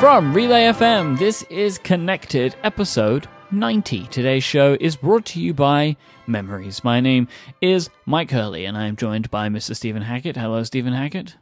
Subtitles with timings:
[0.00, 4.06] From Relay FM, this is Connected, episode 90.
[4.06, 5.96] Today's show is brought to you by
[6.26, 6.82] Memories.
[6.82, 7.28] My name
[7.60, 9.76] is Mike Hurley, and I am joined by Mr.
[9.76, 10.36] Stephen Hackett.
[10.36, 11.36] Hello, Stephen Hackett.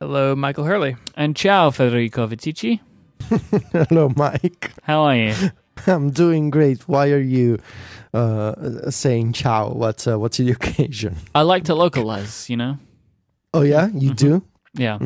[0.00, 0.96] Hello, Michael Hurley.
[1.16, 2.80] And ciao, Federico Viticci.
[3.88, 4.72] Hello, Mike.
[4.84, 5.34] How are you?
[5.86, 6.88] I'm doing great.
[6.88, 7.58] Why are you
[8.14, 9.70] uh, saying ciao?
[9.72, 11.16] What's uh, what's the occasion?
[11.34, 12.78] I like to localize, you know?
[13.52, 14.14] Oh yeah, you Mm-hmm.
[14.14, 14.44] do.
[14.74, 14.98] Yeah.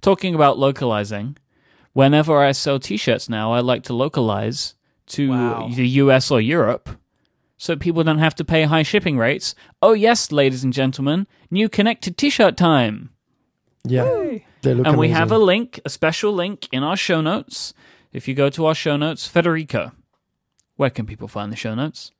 [0.00, 1.36] Talking about localizing,
[1.92, 4.74] whenever I sell t shirts now, I like to localize
[5.08, 5.70] to Wow.
[5.74, 6.88] the US or Europe
[7.56, 9.54] so people don't have to pay high shipping rates.
[9.80, 13.10] Oh, yes, ladies and gentlemen, new connected t shirt time.
[13.84, 14.04] Yeah,
[14.62, 17.74] they look and we have a link, a special link in our show notes.
[18.12, 19.92] If you go to our show notes, Federico,
[20.76, 22.12] where can people find the show notes?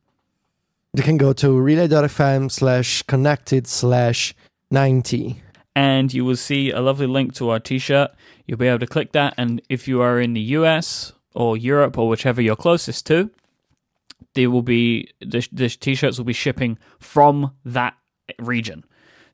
[0.94, 4.34] They can go to relay.fm slash connected slash
[4.70, 5.42] ninety.
[5.74, 8.10] and you will see a lovely link to our t-shirt.
[8.46, 11.98] You'll be able to click that, and if you are in the US or Europe
[11.98, 13.30] or whichever you're closest to,
[14.34, 17.94] there will be the, the t-shirts will be shipping from that
[18.38, 18.84] region.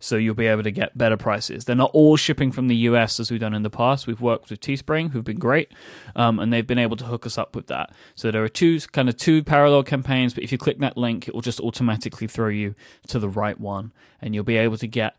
[0.01, 1.65] So you'll be able to get better prices.
[1.65, 4.07] They're not all shipping from the US as we've done in the past.
[4.07, 5.73] We've worked with Teespring, who've been great,
[6.15, 7.93] um, and they've been able to hook us up with that.
[8.15, 11.27] So there are two kind of two parallel campaigns, but if you click that link,
[11.27, 12.75] it will just automatically throw you
[13.09, 15.19] to the right one, and you'll be able to get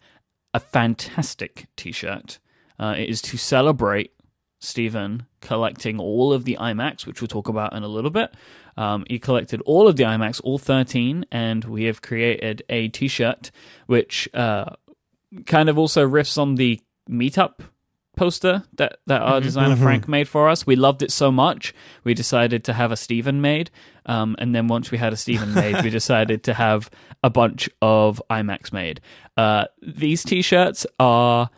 [0.53, 2.40] a fantastic T-shirt.
[2.80, 4.13] Uh, it is to celebrate
[4.59, 8.33] Stephen collecting all of the iMacs, which we'll talk about in a little bit.
[8.77, 13.52] Um, he collected all of the iMacs, all 13, and we have created a T-shirt
[13.88, 14.75] which uh,
[15.45, 17.59] kind of also riffs on the meetup
[18.16, 20.67] poster that, that our designer Frank made for us.
[20.67, 23.72] We loved it so much, we decided to have a Stephen made.
[24.05, 26.89] Um, and then once we had a Stephen made, we decided to have
[27.23, 29.00] a bunch of iMacs made.
[29.38, 31.50] Uh, these t shirts are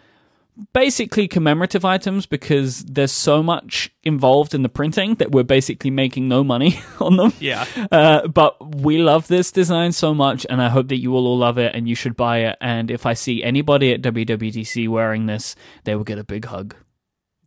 [0.73, 6.27] basically commemorative items because there's so much involved in the printing that we're basically making
[6.27, 7.33] no money on them.
[7.39, 7.65] Yeah.
[7.91, 11.37] Uh, but we love this design so much, and I hope that you will all
[11.37, 12.57] love it and you should buy it.
[12.61, 16.75] And if I see anybody at WWDC wearing this, they will get a big hug.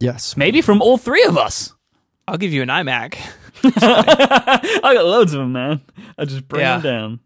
[0.00, 1.72] Yes, Maybe from all three of us.
[2.26, 3.16] I'll give you an iMac.
[3.64, 5.80] I got loads of them, man.
[6.18, 6.78] I just bring Yeah.
[6.78, 7.20] them down.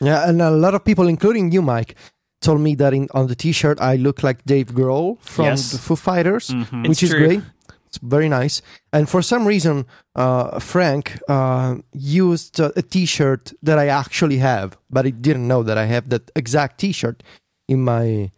[0.00, 1.96] yeah, and a lot of people, including you, Mike,
[2.40, 5.72] told me that in on the T-shirt I look like Dave Grohl from Yes.
[5.72, 6.82] the Foo Fighters, Mhm.
[6.88, 7.26] which It's is true.
[7.26, 7.42] great.
[7.86, 8.60] It's very nice.
[8.92, 15.04] And for some reason, uh, Frank uh, used a T-shirt that I actually have, but
[15.06, 17.22] he didn't know that I have that exact T-shirt
[17.66, 18.30] in my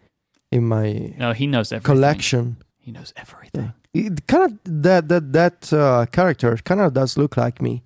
[0.52, 1.94] in my No, he knows everything.
[1.94, 2.56] collection.
[2.78, 3.72] He knows everything.
[3.92, 7.82] It kind of that that that uh, character kind of does look like me.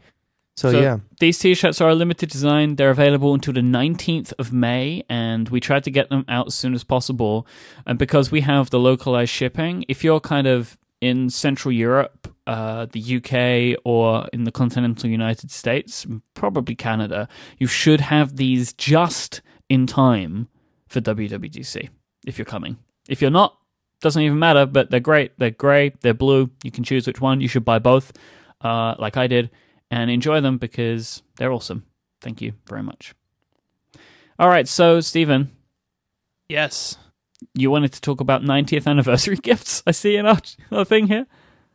[0.56, 2.76] So, So- yeah, These t-shirts are a limited design.
[2.76, 6.54] They're available until the 19th of May, and we tried to get them out as
[6.54, 7.46] soon as possible.
[7.86, 12.86] And because we have the localized shipping, if you're kind of in Central Europe, uh,
[12.92, 17.26] the UK, or in the continental United States, probably Canada,
[17.58, 20.48] you should have these just in time
[20.88, 21.88] for WWDC
[22.26, 22.76] if you're coming.
[23.08, 23.58] If you're not,
[24.00, 25.32] doesn't even matter, but they're great.
[25.38, 26.50] They're grey, they're blue.
[26.62, 27.40] You can choose which one.
[27.40, 28.12] You should buy both,
[28.60, 29.50] uh, like I did,
[29.90, 31.84] and enjoy them because they're awesome.
[32.20, 33.14] Thank you very much.
[34.38, 35.50] All right, so Stephen,
[36.48, 36.96] Yes.
[37.54, 39.82] you wanted to talk about 90th anniversary gifts.
[39.86, 40.38] I see in our,
[40.72, 41.26] our thing here.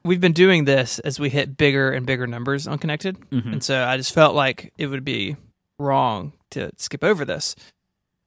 [0.03, 3.19] We've been doing this as we hit bigger and bigger numbers on Connected.
[3.31, 3.53] Mhm.
[3.53, 5.35] And so I just felt like it would be
[5.77, 7.55] wrong to skip over this.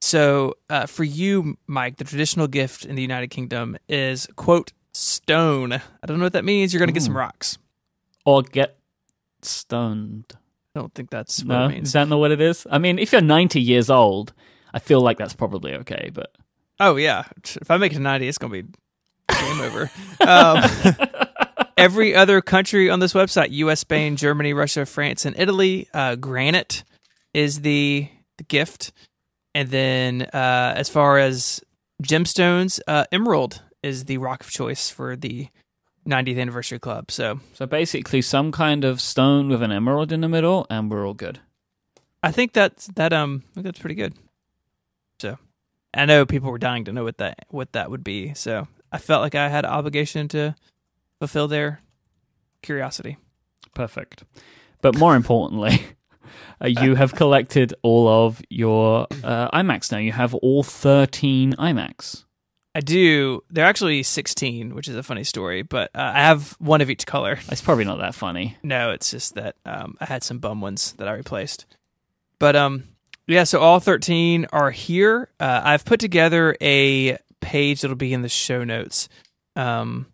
[0.00, 5.72] So uh, for you, Mike, the traditional gift in the United Kingdom is, quote, stone.
[5.72, 6.72] I don't know what that means.
[6.72, 7.56] You're going to get some rocks.
[8.26, 8.76] Or get
[9.44, 10.24] stoned.
[10.74, 11.92] I don't think that's what No, it is means.
[11.92, 12.66] that not what it is?
[12.70, 14.32] I mean, if you're 90 years old,
[14.72, 16.32] I feel like that's probably okay, but
[16.80, 17.24] Oh yeah,
[17.60, 18.62] if I make it to ninety, it's gonna be
[19.28, 19.90] game over.
[20.20, 20.64] Um,
[21.76, 25.88] every other country on this website: U.S., Spain, Germany, Russia, France, and Italy.
[25.94, 26.82] Uh, granite
[27.34, 28.90] is the the gift,
[29.54, 31.60] and then uh, as far as
[32.02, 35.48] gemstones, uh, emerald is the rock of choice for the
[36.06, 37.10] 90th anniversary club.
[37.10, 41.06] So so basically some kind of stone with an emerald in the middle, and we're
[41.06, 41.40] all good.
[42.22, 44.14] I think that's that um that's pretty good.
[45.20, 45.38] So
[45.94, 48.34] I know people were dying to know what that what that would be.
[48.34, 50.54] So I felt like I had an obligation to
[51.18, 51.80] fulfill their
[52.62, 53.16] curiosity.
[53.74, 54.24] Perfect.
[54.80, 55.82] But more importantly,
[56.62, 59.98] uh, you have collected all of your uh, iMacs now.
[59.98, 62.24] You have all 13 iMacs.
[62.74, 63.42] I do.
[63.50, 67.04] They're actually 16, which is a funny story, but uh, I have one of each
[67.04, 67.38] color.
[67.48, 68.56] It's probably not that funny.
[68.62, 71.66] No, it's just that um, I had some bum ones that I replaced.
[72.38, 72.84] But um,
[73.26, 75.28] yeah, so all 13 are here.
[75.38, 79.08] Uh, I've put together a page that'll be in the show notes.
[79.54, 80.06] Um,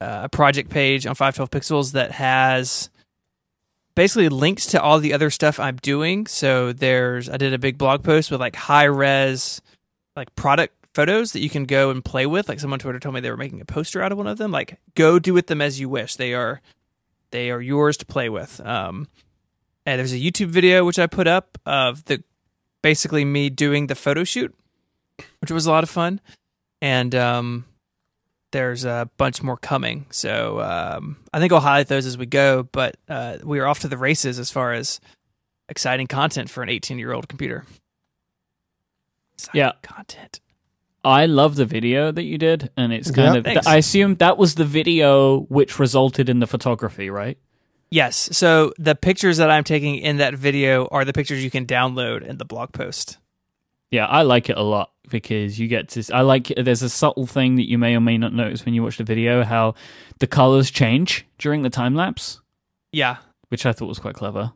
[0.00, 2.90] uh, a project page on 512 Pixels that has
[3.94, 6.26] basically links to all the other stuff I'm doing.
[6.26, 9.60] So there's I did a big blog post with like high res
[10.16, 12.48] like product photos that you can go and play with.
[12.48, 14.38] Like someone on Twitter told me they were making a poster out of one of
[14.38, 14.50] them.
[14.50, 16.16] Like go do with them as you wish.
[16.16, 16.60] They are
[17.30, 18.60] they are yours to play with.
[18.64, 19.08] Um,
[19.86, 22.22] and there's a YouTube video which I put up of the
[22.82, 24.54] basically me doing the photo shoot,
[25.40, 26.20] which was a lot of fun.
[26.82, 27.64] And um,
[28.52, 30.06] there's a bunch more coming.
[30.10, 32.62] So um, I think I'll highlight those as we go.
[32.64, 34.98] But uh, we are off to the races as far as
[35.68, 37.64] exciting content for an 18 year old computer.
[39.34, 39.72] Exciting Yeah.
[39.82, 40.40] content.
[41.04, 43.38] I love the video that you did, and it's kind Yeah.
[43.38, 43.44] of.
[43.44, 43.66] Thanks.
[43.66, 47.38] I assume that was the video which resulted in the photography, right?
[47.90, 48.28] Yes.
[48.32, 52.22] So the pictures that I'm taking in that video are the pictures you can download
[52.22, 53.18] in the blog post.
[53.90, 56.14] Yeah, I like it a lot because you get to.
[56.14, 56.52] I like.
[56.56, 59.04] There's a subtle thing that you may or may not notice when you watch the
[59.04, 59.74] video how
[60.20, 62.40] the colors change during the time lapse,
[62.92, 63.16] Yeah.
[63.48, 64.52] which I thought was quite clever.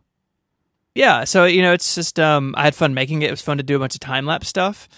[0.95, 3.29] Yeah, so you know, it's just um, I had fun making it.
[3.29, 4.89] It was fun to do a bunch of time lapse stuff,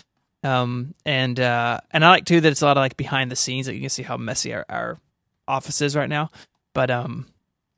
[0.46, 3.36] um, and uh, and I like too that it's a lot of like behind the
[3.36, 3.66] scenes.
[3.66, 5.00] That you can see how messy our, our
[5.48, 6.30] office is right now.
[6.72, 7.26] But um,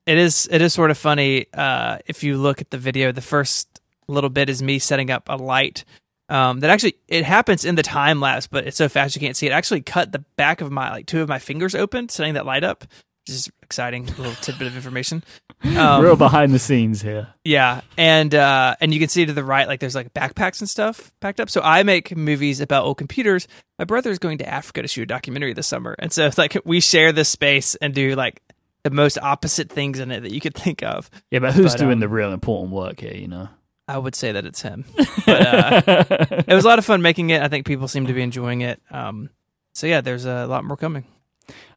[0.07, 3.11] it is it is sort of funny uh, if you look at the video.
[3.11, 5.85] The first little bit is me setting up a light.
[6.31, 9.37] Um, that actually it happens in the time lapse, but it's so fast you can't
[9.37, 9.53] see it.
[9.53, 12.45] I actually cut the back of my like two of my fingers open, setting that
[12.45, 12.85] light up,
[13.29, 14.07] is exciting.
[14.07, 15.23] Little tidbit of information.
[15.77, 17.27] Um, Real behind the scenes here.
[17.45, 20.71] yeah, and uh, and you can see to the right, like there's like backpacks and
[20.71, 21.51] stuff packed up.
[21.51, 23.49] So I make movies about old computers.
[23.77, 26.39] My brother is going to Africa to shoot a documentary this summer, and so it's
[26.39, 28.41] like we share this space and do like
[28.85, 31.11] the most opposite things in it that you could think of.
[31.33, 33.15] Yeah, but who's But, doing um, the real important work here?
[33.15, 33.49] You know.
[33.89, 34.85] I would say that it's him.
[35.27, 35.83] But uh,
[36.47, 37.43] it was a lot of fun making it.
[37.43, 38.81] I think people seem to be enjoying it.
[38.93, 39.29] Um,
[39.75, 41.05] so yeah, there's a lot more coming.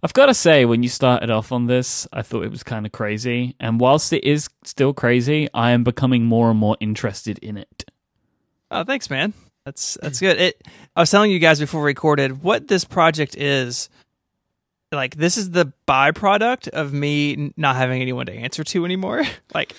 [0.03, 2.85] I've got to say, when you started off on this, I thought it was kind
[2.85, 3.55] of crazy.
[3.59, 7.85] And whilst it is still crazy, I am becoming more and more interested in it.
[8.69, 9.33] Oh, thanks, man.
[9.65, 10.39] That's that's good.
[10.39, 10.67] It.
[10.95, 13.89] I was telling you guys before we recorded what this project is.
[14.91, 19.23] Like this is the byproduct of me not having anyone to answer to anymore.
[19.53, 19.75] like,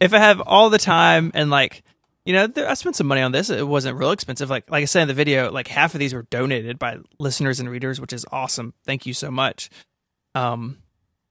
[0.00, 1.82] if I have all the time and like,
[2.26, 3.50] you know, I spent some money on this.
[3.50, 4.50] It wasn't real expensive.
[4.50, 7.60] Like like I said in the video, like half of these were donated by listeners
[7.60, 8.74] and readers, which is awesome.
[8.84, 9.70] Thank you so much.
[10.34, 10.78] Um,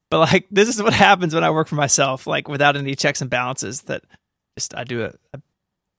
[0.10, 3.20] but like this is what happens when I work for myself, like without any checks
[3.20, 3.82] and balances.
[3.84, 4.04] That
[4.58, 5.42] just I do a, a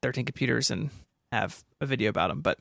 [0.02, 0.88] 13 computers and
[1.30, 2.40] have a video about them.
[2.40, 2.58] But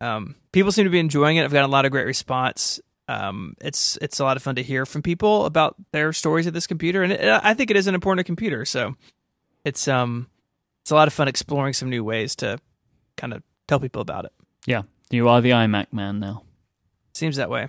[0.00, 1.42] um, people seem to be enjoying it.
[1.44, 2.80] I've gotten a lot of great response.
[3.08, 6.54] Um, it's it's a lot of fun to hear from people about their stories of
[6.54, 8.64] this computer, and it, I think it is an important computer.
[8.64, 8.94] So
[9.64, 10.28] it's um
[10.86, 12.60] it's a lot of fun exploring some new ways to
[13.16, 14.30] kind of tell people about it.
[14.66, 16.44] Yeah, you are the iMac man now.
[17.12, 17.66] Seems that way.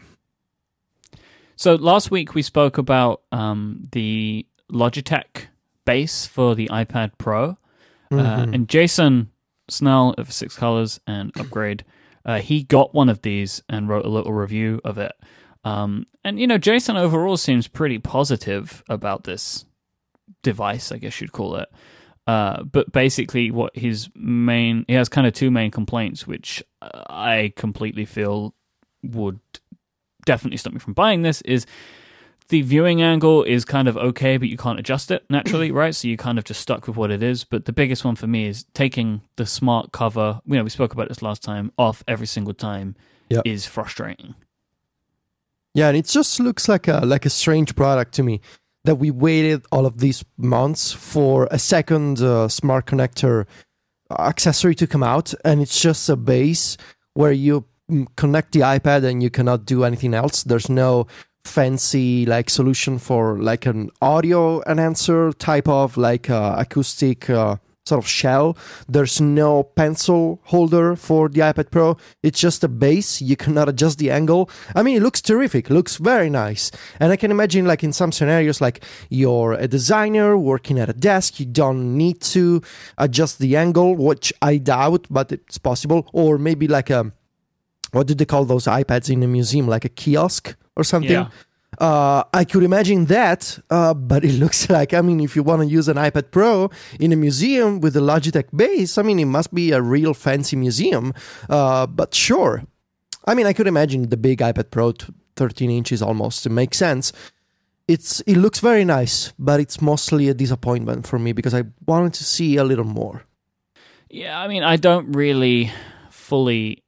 [1.56, 5.48] So last week we spoke about um, the Logitech
[5.84, 7.58] base for the iPad Pro,
[8.12, 8.54] uh, Mhm.
[8.54, 9.32] and Jason
[9.68, 11.84] Snell of Six Colors and Upgrade,
[12.24, 15.14] uh, he got one of these and wrote a little review of it.
[15.64, 19.66] Um, and you know, Jason overall seems pretty positive about this
[20.44, 21.68] device, I guess you'd call it.
[22.28, 27.04] Uh, but basically, what his main he has kind of two main complaints, which uh,
[27.10, 28.54] I completely feel
[29.02, 29.40] would
[30.26, 31.66] definitely stop me from buying this is
[32.50, 35.94] the viewing angle is kind of okay, but you can't adjust it naturally, right?
[35.96, 37.44] So you're kind of just stuck with what it is.
[37.46, 40.42] But the biggest one for me is taking the smart cover.
[40.46, 41.72] You know, we spoke about this last time.
[41.78, 42.96] Off every single time
[43.30, 43.42] Yeah.
[43.46, 44.36] is frustrating.
[45.74, 48.42] Yeah, and it just looks like a like a strange product to me
[48.88, 53.46] that we waited all of these months for a second uh, smart connector
[54.18, 56.78] accessory to come out, and it's just a base
[57.14, 60.44] where you mm, connect the iPad and you cannot do anything else.
[60.44, 61.06] There's no
[61.44, 68.04] fancy like solution for like an audio enhancer type of like uh, acoustic uh, sort
[68.04, 68.58] of shell.
[68.88, 71.98] There's no pencil holder for the iPad Pro.
[72.24, 73.22] It's just a base.
[73.22, 74.50] You cannot adjust the angle.
[74.76, 75.70] I mean, it looks terrific.
[75.70, 76.72] Looks very nice.
[77.00, 80.94] And I can imagine, like in some scenarios, like you're a designer working at a
[80.94, 82.62] desk, you don't need to
[82.98, 86.08] adjust the angle, which I doubt, but it's possible.
[86.14, 87.12] Or maybe like a
[87.92, 91.12] what do they call those iPads in a museum, like a kiosk or something?
[91.12, 91.30] Yeah.
[91.80, 95.62] Uh, I could imagine that, uh, but it looks like, I mean, if you want
[95.62, 96.70] to use an iPad Pro
[97.00, 100.56] in a museum with a Logitech base, I mean, it must be a real fancy
[100.56, 101.14] museum.
[101.50, 102.64] Uh, but sure.
[103.26, 106.78] I mean, I could imagine the big iPad Pro, t- 13 inches almost, it makes
[106.78, 107.14] sense.
[107.88, 112.14] It's It looks very nice, but it's mostly a disappointment for me because I wanted
[112.16, 113.24] to see a little more.
[114.10, 115.72] Yeah, I mean, I don't really
[116.10, 116.84] fully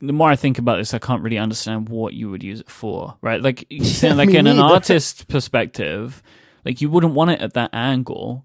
[0.00, 2.70] the more I think about this, I can't really understand what you would use it
[2.70, 3.40] for, right?
[3.40, 4.74] Like, saying, like in an neither.
[4.74, 6.22] artist perspective,
[6.64, 8.44] like you wouldn't want it at that angle.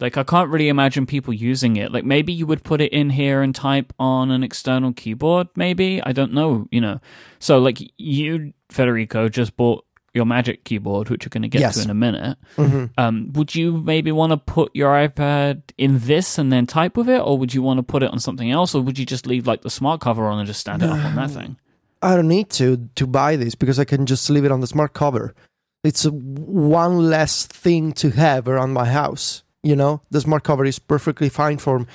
[0.00, 1.92] Like, I can't really imagine people using it.
[1.92, 5.48] Like, maybe you would put it in here and type on an external keyboard.
[5.54, 6.66] Maybe I don't know.
[6.70, 7.00] You know,
[7.38, 9.84] so like you, Federico, just bought
[10.14, 11.74] your Magic keyboard, which you're going to get Yes.
[11.76, 12.38] to in a minute.
[12.56, 12.90] Mhm.
[12.96, 17.08] Um, would you maybe want to put your iPad in this and then type with
[17.08, 19.26] it, or would you want to put it on something else, or would you just
[19.26, 21.56] leave like the smart cover on and just stand it up on that thing?
[22.00, 24.66] I don't need to to buy this because I can just leave it on the
[24.66, 25.34] smart cover.
[25.82, 29.42] It's a, one less thing to have around my house.
[29.62, 31.86] You know, the smart cover is perfectly fine for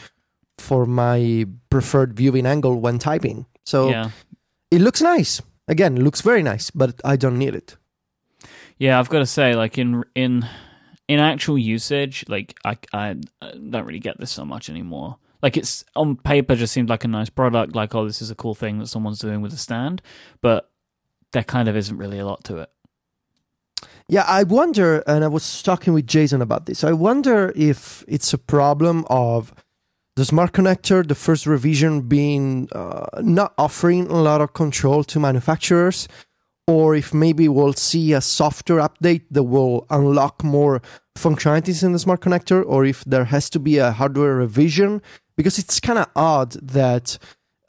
[0.57, 3.45] for my preferred viewing angle when typing.
[3.65, 4.09] So Yeah,
[4.71, 5.41] it looks nice.
[5.67, 7.77] Again, it looks very nice, but I don't need it.
[8.79, 8.97] Yeah.
[8.99, 10.47] I've got to say, like in in
[11.07, 15.17] in actual usage, like I I don't really get this so much anymore.
[15.41, 17.75] Like it's on paper, just seemed like a nice product.
[17.75, 20.01] Like, oh, this is a cool thing that someone's doing with a stand,
[20.41, 20.71] but
[21.31, 22.69] there kind of isn't really a lot to it.
[24.09, 26.83] Yeah, I wonder, and I was talking with Jason about this.
[26.83, 29.53] I wonder if it's a problem of
[30.15, 35.19] the smart connector, the first revision being uh, not offering a lot of control to
[35.19, 36.07] manufacturers,
[36.69, 40.81] or if maybe we'll see a software update that will unlock more
[41.17, 45.01] functionalities in the smart connector, or if there has to be a hardware revision,
[45.35, 47.17] because it's kind of odd that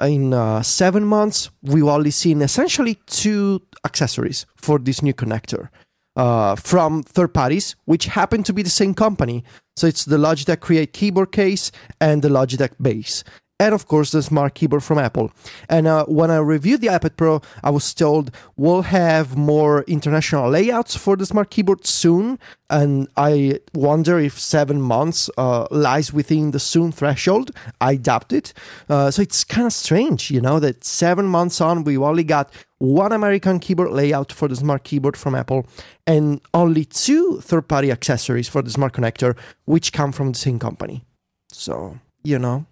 [0.01, 5.71] in uh, seven months we've only seen essentially two accessories for this new connector
[6.17, 9.43] uh, from third parties, which happen to be the same company.
[9.77, 13.25] So it's the Logitech Create keyboard case and the Logitech base.
[13.61, 15.31] And of course, the smart keyboard from Apple.
[15.69, 20.49] And uh, when I reviewed the iPad Pro, I was told we'll have more international
[20.49, 22.39] layouts for the smart keyboard soon.
[22.71, 27.51] And I wonder if seven months uh, lies within the soon threshold.
[27.83, 28.55] I doubt it.
[28.89, 32.51] Uh, so it's kind of strange, you know, that seven months on, we've only got
[32.79, 35.67] one American keyboard layout for the smart keyboard from Apple
[36.07, 39.37] and only two third party accessories for the smart connector,
[39.67, 41.05] which come from the same company.
[41.53, 42.65] So, you know,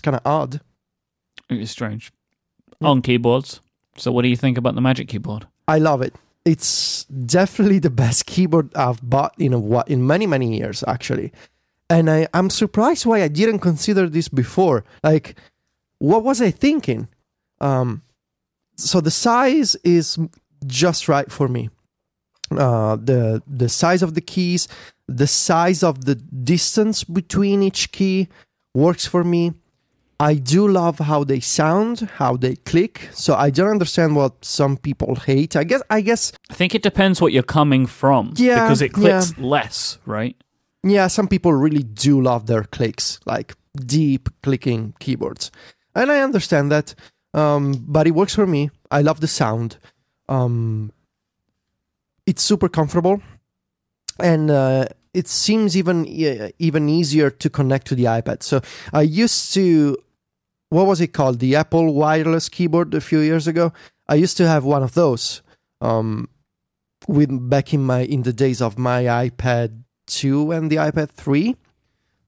[0.00, 0.60] it's kind of odd.
[1.50, 2.10] It's strange
[2.80, 2.86] Hmm.
[2.86, 3.60] on keyboards.
[3.96, 5.46] So, what do you think about the Magic Keyboard?
[5.68, 6.14] I love it.
[6.46, 11.32] It's definitely the best keyboard I've bought in a in many many years actually,
[11.90, 14.84] and I I'm surprised why I didn't consider this before.
[15.04, 15.34] Like,
[15.98, 17.08] what was I thinking?
[17.60, 18.00] Um,
[18.76, 20.18] so the size is
[20.66, 21.68] just right for me.
[22.50, 24.66] Uh, the the size of the keys,
[25.06, 28.28] the size of the distance between each key
[28.74, 29.52] works for me.
[30.20, 33.08] I do love how they sound, how they click.
[33.12, 35.56] So I don't understand what some people hate.
[35.56, 38.34] I guess I guess I think it depends what you're coming from.
[38.36, 40.36] Yeah, Because it clicks less, right?
[40.82, 43.54] yeah, some people really do love their clicks, like
[43.86, 45.50] deep clicking keyboards.
[45.94, 46.94] And I understand that.
[47.34, 48.70] Um, but it works for me.
[48.90, 49.78] I love the sound.
[50.28, 50.92] Um,
[52.26, 53.20] it's super comfortable.
[54.18, 54.84] And uh,
[55.14, 56.06] it seems even
[56.58, 58.42] even easier to connect to the iPad.
[58.42, 58.60] So
[58.92, 59.96] I used to,
[60.70, 61.40] what was it called?
[61.40, 63.72] The Apple wireless keyboard a few years ago.
[64.08, 65.42] I used to have one of those.
[65.80, 66.28] Um,
[67.08, 71.56] with back in my in the days of my iPad two and the iPad three,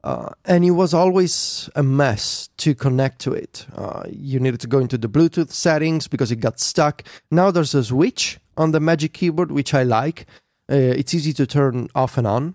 [0.05, 3.67] uh, and it was always a mess to connect to it.
[3.75, 7.03] Uh, you needed to go into the Bluetooth settings because it got stuck.
[7.31, 10.27] Now there's a switch on the Magic Keyboard which I like.
[10.71, 12.55] Uh, it's easy to turn off and on.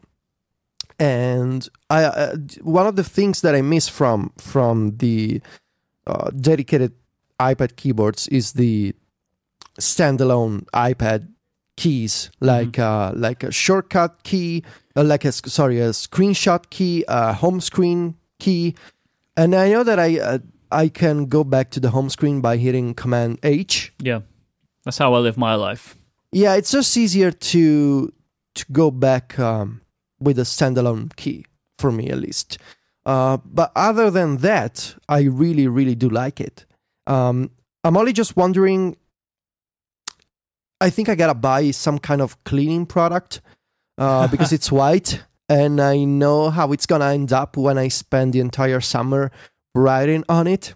[1.00, 5.42] And I uh, one of the things that I miss from from the
[6.08, 6.94] uh, dedicated
[7.40, 8.96] iPad keyboards is the
[9.80, 11.28] standalone iPad
[11.76, 14.64] keys, like uh, like a shortcut key,
[14.96, 18.76] uh, like a sorry, a screenshot key, a home screen key,
[19.36, 20.40] and I know that I uh,
[20.72, 23.94] I can go back to the home screen by hitting Command H.
[24.00, 24.22] Yeah.
[24.84, 25.98] That's how I live my life.
[26.32, 28.14] Yeah, it's just easier to
[28.56, 29.82] to go back um,
[30.20, 31.46] with a standalone key
[31.78, 32.58] for me at least.
[33.08, 36.66] Uh, but other than that, I really really do like it.
[37.08, 37.52] Um,
[37.86, 38.98] I'm only just wondering.
[40.82, 43.40] I think I gotta buy some kind of cleaning product
[43.98, 48.34] uh, because it's white, and I know how it's gonna end up when I spend
[48.34, 49.32] the entire summer
[49.74, 50.74] writing on it.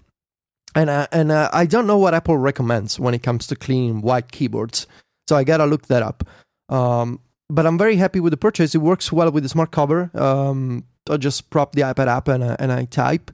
[0.74, 4.02] And uh, and uh, I don't know what Apple recommends when it comes to cleaning
[4.02, 4.88] white keyboards,
[5.28, 6.24] so I gotta look that up.
[6.70, 7.20] Um,
[7.50, 8.74] but I'm very happy with the purchase.
[8.74, 10.10] It works well with the smart cover.
[10.14, 13.32] Um, I just prop the iPad up and uh, and I type,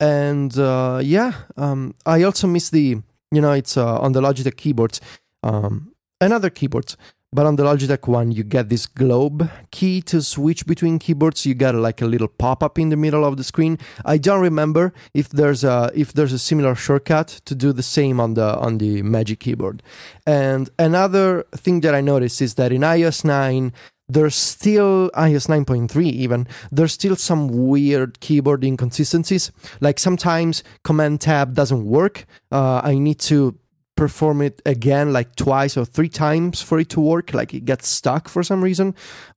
[0.00, 1.32] and uh, yeah.
[1.56, 2.98] Um, I also miss the
[3.30, 5.00] you know it's uh, on the Logitech keyboards
[5.42, 6.96] um, and other keyboards,
[7.34, 11.46] but on the Logitech one, you get this globe key to switch between keyboards.
[11.46, 13.78] You get like a little pop up in the middle of the screen.
[14.04, 18.20] I don't remember if there's a if there's a similar shortcut to do the same
[18.20, 19.82] on the on the Magic Keyboard.
[20.26, 23.72] And another thing that I noticed is that in iOS 9
[24.12, 29.50] there's still iOS 9.3 even there's still some weird keyboard inconsistencies.
[29.80, 32.26] Like sometimes command tab doesn't work.
[32.50, 33.58] Uh, i need to
[33.96, 37.88] perform it again like twice or three times for it to work like it gets
[37.88, 38.94] stuck for some reason.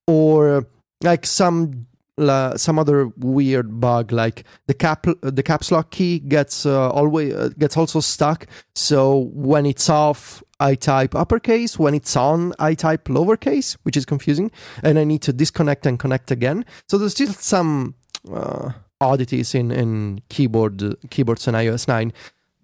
[0.07, 0.67] Or
[1.03, 6.65] like some uh, some other weird bug like the cap the caps lock key gets
[6.65, 8.47] uh, always uh, gets also stuck.
[8.73, 11.77] So when it's off I type uppercase.
[11.77, 14.51] When it's on I type lowercase which is confusing.
[14.83, 16.65] And I need to disconnect and connect again.
[16.87, 17.95] So there's still some
[18.31, 22.13] uh, oddities in in keyboard keyboards in iOS 9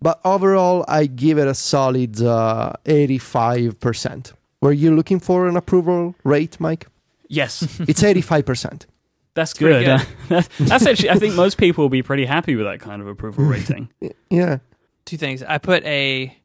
[0.02, 6.16] but overall I give it a solid uh, 85% were you looking for an approval
[6.24, 6.88] rate Mike?
[7.28, 8.86] Yes, it's 85%
[9.34, 10.02] that's pretty good.
[10.60, 13.44] that's actually, I think most people will be pretty happy with that kind of approval
[13.46, 13.90] rating.
[14.30, 14.60] yeah
[15.06, 15.42] Two things.
[15.44, 16.36] I put a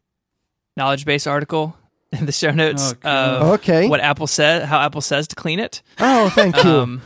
[0.77, 1.77] knowledge base article
[2.13, 5.59] in the show notes Oh, of okay what Apple said, how Apple says to clean
[5.59, 5.83] it.
[5.99, 7.03] oh thank you Um,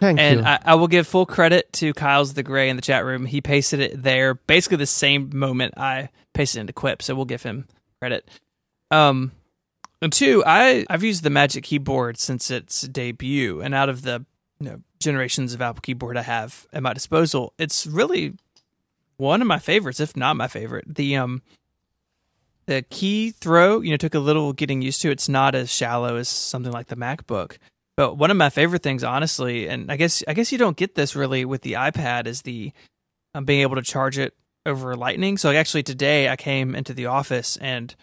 [0.00, 2.82] thank and you I, I will give full credit to Kyle Seth Gray in the
[2.82, 3.26] chat room.
[3.26, 7.00] He pasted it there, basically the same moment I pasted it into Quip.
[7.02, 7.66] So we'll give him
[8.00, 8.28] credit.
[8.90, 9.32] Um,
[10.02, 14.26] and two, I I've used the Magic Keyboard since its debut, and out of the
[14.60, 18.34] you know generations of Apple Keyboard I have at my disposal, it's really
[19.16, 20.84] one of my favorites, if not my favorite.
[20.92, 21.42] The um
[22.66, 25.10] the key throw, you know, took a little getting used to.
[25.10, 27.58] It's not as shallow as something like the MacBook.
[27.96, 30.94] But one of my favorite things, honestly, and I guess I guess you don't get
[30.94, 32.72] this really with the iPad, is the
[33.34, 34.34] um, being able to charge it
[34.66, 35.38] over Lightning.
[35.38, 37.94] So like, actually, today I came into the office and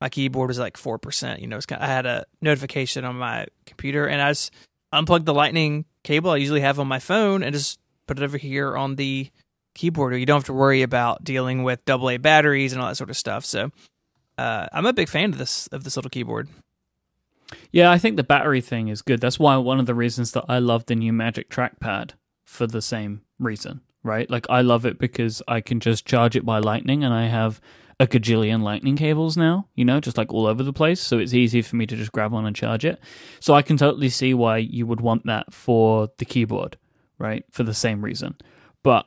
[0.00, 1.40] my keyboard was like four percent.
[1.40, 4.52] You know, it's kind I had a notification on my computer, and I just
[4.92, 8.38] unplugged the Lightning cable I usually have on my phone and just put it over
[8.38, 9.30] here on the
[9.74, 10.14] keyboard.
[10.16, 13.16] You don't have to worry about dealing with AA batteries and all that sort of
[13.16, 13.44] stuff.
[13.44, 13.70] So
[14.38, 16.48] uh, I'm a big fan of this of this little keyboard.
[17.72, 19.20] Yeah, I think the battery thing is good.
[19.20, 22.12] That's why one of the reasons that I love the new Magic Trackpad
[22.44, 24.30] for the same reason, right?
[24.30, 27.60] Like I love it because I can just charge it by lightning and I have
[28.00, 31.00] a gajillion lightning cables now, you know, just like all over the place.
[31.00, 32.98] So it's easy for me to just grab one and charge it.
[33.40, 36.78] So I can totally see why you would want that for the keyboard,
[37.18, 37.44] right?
[37.52, 38.36] For the same reason.
[38.82, 39.04] But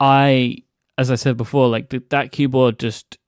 [0.00, 0.58] I,
[0.96, 3.18] as I said before, like th- that keyboard just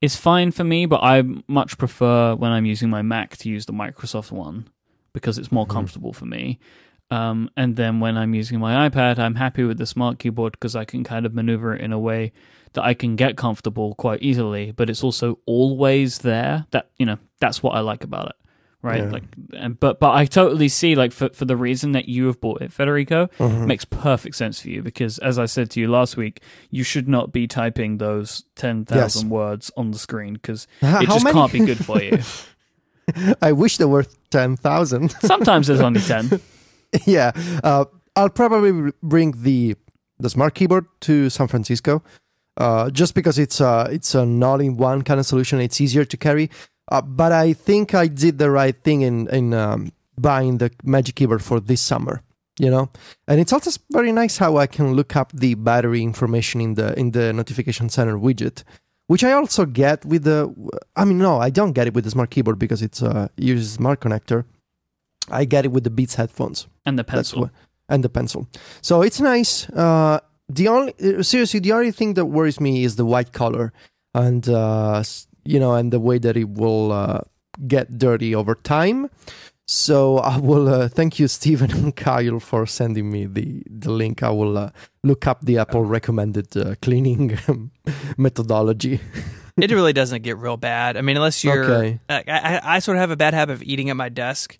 [0.00, 3.66] is fine for me, but I much prefer when I'm using my Mac to use
[3.66, 4.68] the Microsoft one
[5.14, 5.70] because it's more Mhm.
[5.70, 6.58] comfortable for me.
[7.10, 10.74] Um, and then when I'm using my iPad, I'm happy with the smart keyboard because
[10.76, 12.32] I can kind of maneuver it in a way
[12.74, 16.66] that I can get comfortable quite easily, but it's also always there.
[16.70, 18.36] That you know, that's what I like about it,
[18.82, 19.02] right?
[19.04, 19.10] Yeah.
[19.10, 22.40] Like, and but but I totally see like for for the reason that you have
[22.40, 23.66] bought it, Federico, Mhm.
[23.66, 27.08] makes perfect sense for you because as I said to you last week, you should
[27.08, 31.52] not be typing those ten thousand words on the screen because it just many- can't
[31.52, 32.18] be good for you.
[33.42, 35.10] I wish there were 10,000.
[35.20, 36.40] Sometimes there's only ten.
[37.06, 37.32] yeah.
[37.62, 37.84] Uh,
[38.16, 39.76] I'll probably bring the
[40.18, 42.02] the smart keyboard to San Francisco
[42.56, 45.60] uh, just because it's a, it's an all-in-one kind of solution.
[45.60, 46.50] It's easier to carry.
[46.90, 51.14] Uh, but I think I did the right thing in in um, buying the Magic
[51.14, 52.22] Keyboard for this summer.
[52.58, 52.88] You know,
[53.26, 56.96] and it's also very nice how I can look up the battery information in the
[56.98, 58.62] in the notification center widget,
[59.08, 60.54] which I also get with the.
[60.94, 63.72] I mean, no, I don't get it with the smart keyboard because it's uh, uses
[63.72, 64.44] smart connector.
[65.30, 67.50] I get it with the Beats headphones And the pencil.
[67.88, 68.46] and the pencil.
[68.82, 69.68] So it's nice.
[69.70, 73.72] Uh, the only uh, seriously, the only thing that worries me is the white color,
[74.14, 75.02] and uh,
[75.44, 77.20] you know, and the way that it will uh,
[77.66, 79.08] get dirty over time.
[79.66, 84.22] So I will uh, thank you, Stephen and Kyle, for sending me the the link.
[84.22, 84.70] I will uh,
[85.02, 87.38] look up the Apple recommended uh, cleaning
[88.18, 89.00] methodology.
[89.56, 90.96] it really doesn't get real bad.
[90.96, 92.00] I mean, unless you're, Okay.
[92.08, 94.58] I, I I sort of have a bad habit of eating at my desk,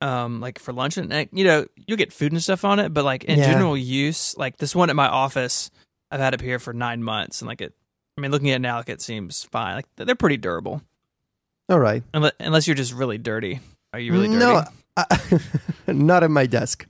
[0.00, 2.94] um, like for lunch, and like, you know, you'll get food and stuff on it,
[2.94, 3.46] but like in Yeah.
[3.46, 5.70] general use, like this one at my office,
[6.10, 7.74] I've had it here for nine months, and like it,
[8.16, 9.74] I mean, looking at it now, like it seems fine.
[9.76, 10.82] Like they're pretty durable,
[11.68, 12.02] All right.
[12.14, 13.60] unless, unless you're just really dirty.
[13.92, 14.38] Are you really dirty?
[14.38, 14.62] No,
[14.96, 15.40] I,
[15.92, 16.86] not at my desk.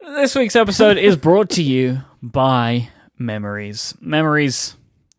[0.00, 3.94] This week's episode is brought to you by Memories.
[4.00, 4.76] Memories,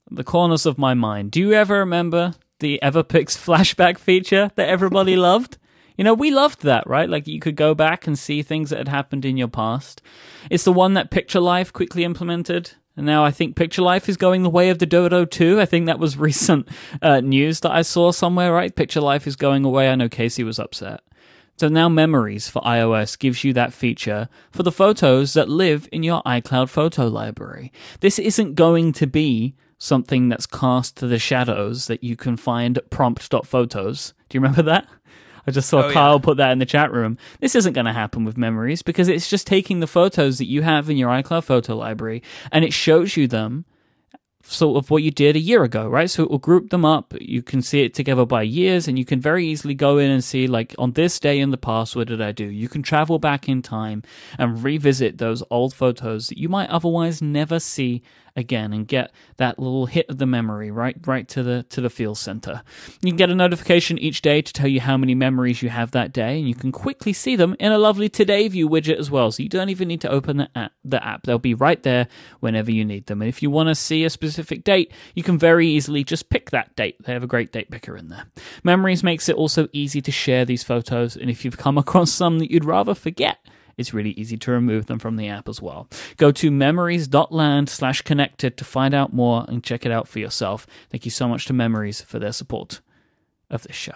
[0.09, 1.31] the corners of my mind.
[1.31, 5.57] Do you ever remember the Everpix flashback feature that everybody loved?
[5.99, 7.09] You know, we loved that, right?
[7.09, 10.01] Like you could go back and see things that had happened in your past.
[10.49, 14.49] It's the one that Picturelife quickly implemented And now I think Picturelife is going the
[14.49, 15.59] way of the Dodo too.
[15.59, 16.69] I think that was recent
[17.01, 18.73] uh, news that I saw somewhere, right?
[18.73, 19.89] Picturelife is going away.
[19.89, 21.01] I know Casey was upset.
[21.57, 26.03] So now Memories for iOS gives you that feature for the photos that live in
[26.03, 27.73] your iCloud photo library.
[27.99, 32.77] This isn't going to be something that's cast to the shadows that you can find
[32.77, 34.13] at prompt.photos.
[34.29, 34.87] Do you remember that?
[35.47, 35.93] I just saw Oh, yeah.
[35.93, 37.17] Kyle put that in the chat room.
[37.39, 40.61] This isn't going to happen with memories because it's just taking the photos that you
[40.61, 42.21] have in your iCloud photo library
[42.51, 43.65] and it shows you them
[44.43, 46.09] sort of what you did a year ago, right?
[46.09, 47.13] So it will group them up.
[47.19, 50.23] You can see it together by years, and you can very easily go in and
[50.23, 52.45] see, like, on this day in the past, what did I do?
[52.45, 54.03] You can travel back in time
[54.37, 58.01] and revisit those old photos that you might otherwise never see
[58.39, 61.89] again and get that little hit of the memory right right to the to the
[61.89, 62.63] feel center.
[63.01, 65.91] You can get a notification each day to tell you how many memories you have
[65.91, 69.11] that day and you can quickly see them in a lovely today view widget as
[69.11, 69.31] well.
[69.31, 71.23] So you don't even need to open the app, the app.
[71.23, 72.07] They'll be right there
[72.39, 73.21] whenever you need them.
[73.21, 76.49] And if you want to see a specific date, you can very easily just pick
[76.51, 76.95] that date.
[77.03, 78.25] They have a great date picker in there.
[78.63, 82.39] Memories makes it also easy to share these photos and if you've come across some
[82.39, 83.37] that you'd rather forget,
[83.79, 85.87] it's really easy to remove them from the app as well.
[86.17, 90.67] Go to memories.land slash connected to find out more and check it out for yourself.
[90.91, 92.81] Thank you so much to Memories for their support
[93.49, 93.93] of this show.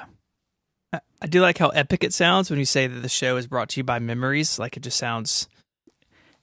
[1.21, 3.69] I do like how epic it sounds when you say that the show is brought
[3.69, 4.57] to you by Memories.
[4.59, 5.47] Like it just sounds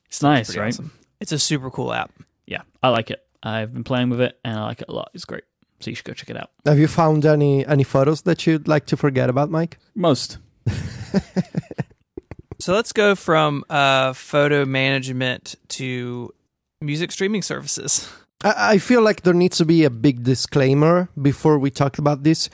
[0.06, 0.68] It's nice, right?
[0.68, 0.92] awesome.
[1.20, 2.12] It's a super cool app.
[2.46, 3.20] Yeah, I like it.
[3.42, 5.10] I've been playing with it and I like it a lot.
[5.14, 5.44] It's great.
[5.80, 6.50] So you should go check it out.
[6.66, 9.78] Have you found any any photos that you'd like to forget about, Mike?
[9.94, 10.38] Most.
[12.60, 16.32] So let's go from uh, photo management to
[16.80, 18.08] music streaming services.
[18.44, 22.22] I, I feel like there needs to be a big disclaimer before we talk about
[22.22, 22.50] this.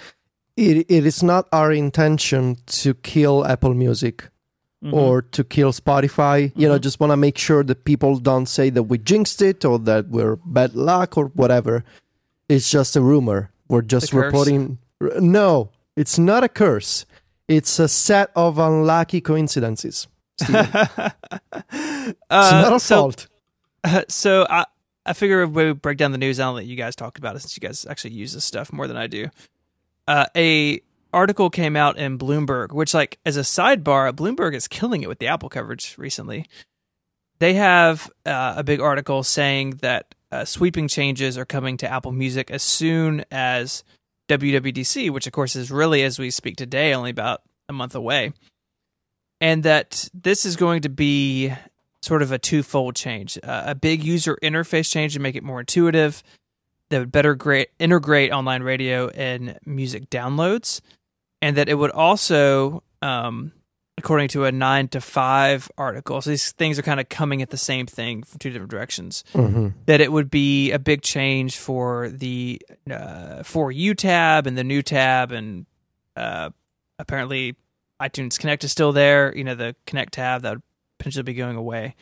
[0.57, 4.29] It, it is not our intention to kill Apple Music
[4.85, 4.93] Mhm.
[4.93, 6.53] or to kill Spotify.
[6.55, 6.83] You know, Mhm.
[6.83, 10.09] just want to make sure that people don't say that we jinxed it or that
[10.11, 11.83] we're bad luck or whatever.
[12.49, 13.51] It's just a rumor.
[13.69, 14.77] We're just reporting.
[15.19, 17.07] No, it's not a curse.
[17.49, 20.09] It's a set of unlucky coincidences.
[20.41, 20.69] Stephen.
[22.09, 23.27] It's not uh, our so, fault.
[24.09, 24.65] so I
[25.05, 26.39] I figure we break down the news.
[26.39, 28.87] I'll let you guys talk about it since you guys actually use this stuff more
[28.87, 29.29] than I do.
[30.07, 30.81] Uh, a
[31.13, 35.19] article came out in Bloomberg, which like as a sidebar, Bloomberg is killing it with
[35.19, 36.47] the Apple coverage recently.
[37.39, 42.13] They have uh, a big article saying that uh, sweeping changes are coming to Apple
[42.13, 43.85] Music as soon as
[44.29, 48.33] WWDC, which of course is really as we speak today, only about a month away,
[49.41, 51.53] and that this is going to be
[52.03, 55.61] sort of a twofold change uh, a big user interface change to make it more
[55.61, 56.23] intuitive
[56.89, 60.81] that would better gra- integrate online radio and music downloads
[61.43, 63.51] and that it would also um,
[63.99, 67.51] according to a 9 to 5 article so these things are kind of coming at
[67.51, 71.57] the same thing from two different directions hmm that it would be a big change
[71.57, 75.67] for the uh, for you tab and the new tab and
[76.17, 76.51] uh,
[76.99, 77.57] apparently
[78.01, 79.35] iTunes Connect is still there.
[79.37, 80.63] You know the Connect tab that would
[80.99, 81.95] potentially be going away,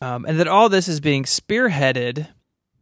[0.00, 2.28] um, and that all this is being spearheaded.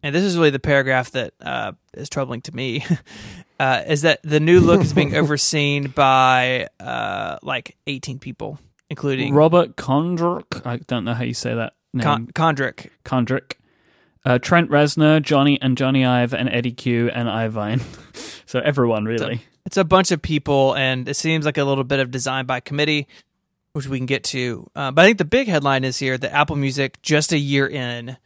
[0.03, 2.85] And this is really the paragraph that uh, is troubling to me.
[3.59, 8.59] Uh, is that the new look is being overseen by uh, like 18 people,
[8.91, 10.67] including Robert Kondrk.
[10.67, 12.05] I don't know how you say that name.
[12.05, 13.55] Con- Condrick, Kondrick.
[14.25, 17.81] Uh, Trent Reznor, Johnny and Jony Ive, and Eddy Cue and Iovine.
[18.47, 19.43] so everyone really.
[19.67, 22.61] it's a bunch of people and it seems like a little bit of design by
[22.61, 23.07] committee
[23.73, 26.33] which we can get to uh, but i think the big headline is here that
[26.33, 28.17] apple music just a year in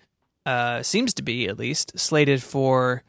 [0.47, 3.03] uh, seems to be at least slated for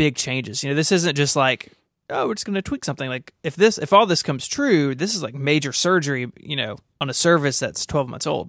[0.00, 1.60] big changes you know this isn't just like
[2.08, 4.94] oh we're just going to tweak something like if this if all this comes true
[4.94, 8.48] this is like major surgery you know on a service that's 12 months old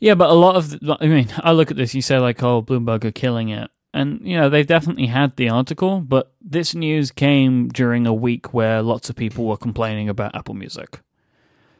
[0.00, 2.42] Yeah, but a lot of, the, I mean, I look at this, you say like,
[2.42, 3.70] oh, Bloomberg are killing it.
[3.94, 8.52] And, you know, they've definitely had the article, but this news came during a week
[8.52, 11.00] where lots of people were complaining about Apple Music.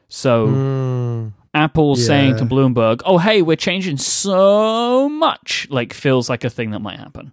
[0.07, 1.33] So Mm.
[1.53, 6.71] Apple saying to Bloomberg, oh, hey, we're changing so much, like, feels like a thing
[6.71, 7.31] that might happen.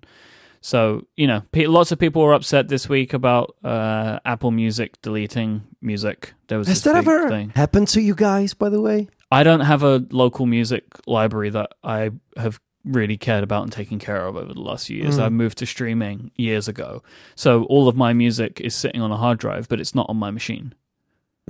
[0.64, 5.01] So, you know, pe- lots of people were upset this week about uh, Apple Music
[5.03, 6.35] deleting music.
[6.46, 7.51] There was Has that ever thing.
[7.51, 9.09] happened to you guys, by the way?
[9.33, 13.98] I don't have a local music library that I have really cared about and taken
[13.98, 15.18] care of over the last few years.
[15.18, 15.22] Mm.
[15.25, 17.03] I moved to streaming years ago.
[17.35, 20.16] So all of my music is sitting on a hard drive, but it's not on
[20.16, 20.75] my machine.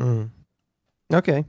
[0.01, 0.31] Mm.
[1.13, 1.45] Okay.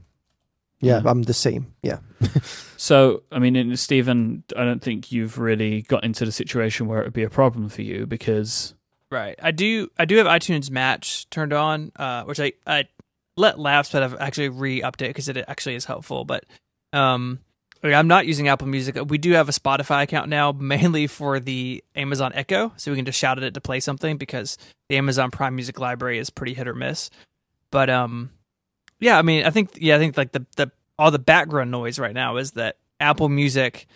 [0.80, 1.10] Yeah, Yeah.
[1.10, 1.74] I'm the same.
[1.82, 1.98] Yeah.
[2.76, 7.04] So, I mean, Stephen, I don't think you've really got into the situation where it
[7.04, 8.74] would be a problem for you because
[9.10, 9.36] Right.
[9.42, 9.88] I do.
[9.98, 12.84] I do have iTunes Match turned on, uh, which I I
[13.38, 16.26] let lapse, but I've actually re-updated because it actually is helpful.
[16.26, 16.44] But
[16.92, 17.38] um,
[17.82, 18.96] Okay, I'm not using Apple Music.
[19.08, 23.04] We do have a Spotify account now, mainly for the Amazon Echo, so we can
[23.06, 24.58] just shout at it to play something because
[24.90, 27.08] the Amazon Prime Music library is pretty hit or miss.
[27.70, 28.30] But um,
[29.00, 31.98] yeah, I mean, I think yeah, I think like the the all the background noise
[31.98, 33.86] right now is that Apple Music,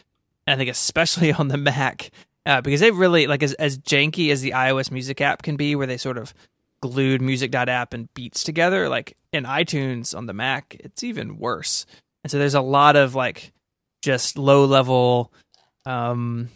[0.47, 2.11] I think especially on the Mac,
[2.47, 5.75] uh, because they really like as as janky as the iOS Music app can be,
[5.75, 6.35] where they sort of
[6.81, 11.87] glued music.app and beats together like in iTunes on the Mac it's even worse.
[12.23, 13.53] And so there's a lot of like
[14.01, 15.33] just low level
[15.87, 16.49] um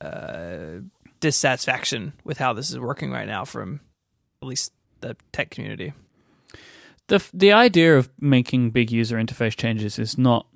[0.00, 0.78] uh
[1.18, 3.80] dissatisfaction with how this is working right now from
[4.42, 5.92] at least the tech community
[7.08, 10.46] the the idea of making big user interface changes is not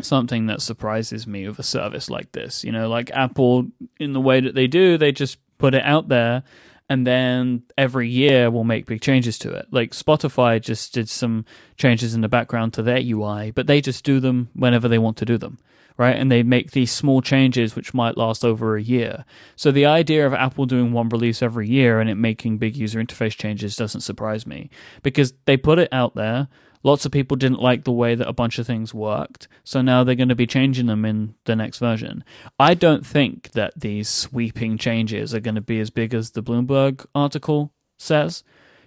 [0.00, 3.66] something that surprises me with a service like this you know like Apple
[3.98, 6.42] in the way that they do they just put it out there
[6.90, 9.66] and then every year we'll make big changes to it.
[9.70, 11.44] Like Spotify just did some
[11.76, 15.16] changes in the background to their UI, but they just do them whenever they want
[15.18, 15.58] to do them,
[16.00, 16.16] right?
[16.16, 19.26] And they make these small changes which might last over a year.
[19.54, 22.98] So the idea of Apple doing one release every year and it making big user
[23.04, 24.70] interface changes doesn't surprise me
[25.02, 26.48] because they put it out there
[26.82, 30.02] lots of people didn't like the way that a bunch of things worked, so now
[30.02, 32.24] they're going to be changing them in the next version.
[32.58, 36.42] I don't think that these sweeping changes are going to be as big as the
[36.42, 38.42] Bloomberg article says.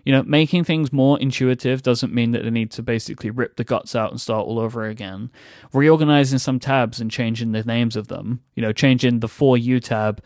[0.05, 3.63] You know, making things more intuitive doesn't mean that they need to basically rip the
[3.63, 5.31] guts out and start all over again.
[5.71, 9.79] Reorganizing some tabs and changing the names of them, you know, changing the For You
[9.79, 10.21] tab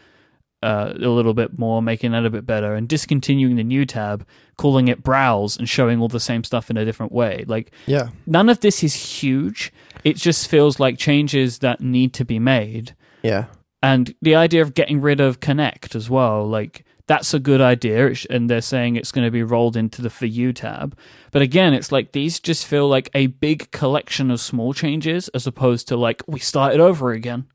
[0.63, 4.25] uh, a little bit more, making that a bit better, and discontinuing the new tab,
[4.57, 7.45] calling it browse, and showing all the same stuff in a different way.
[7.47, 8.09] Like, Yeah.
[8.25, 9.71] none of this is huge.
[10.03, 12.95] It just feels like changes that need to be made.
[13.21, 13.45] Yeah.
[13.83, 18.13] And the idea of getting rid of Connect as well, like, that's a good idea.
[18.29, 20.97] And they're saying it's going to be rolled into the For You tab.
[21.31, 25.47] But again, it's like these just feel like a big collection of small changes as
[25.47, 27.45] opposed to like, we started over again.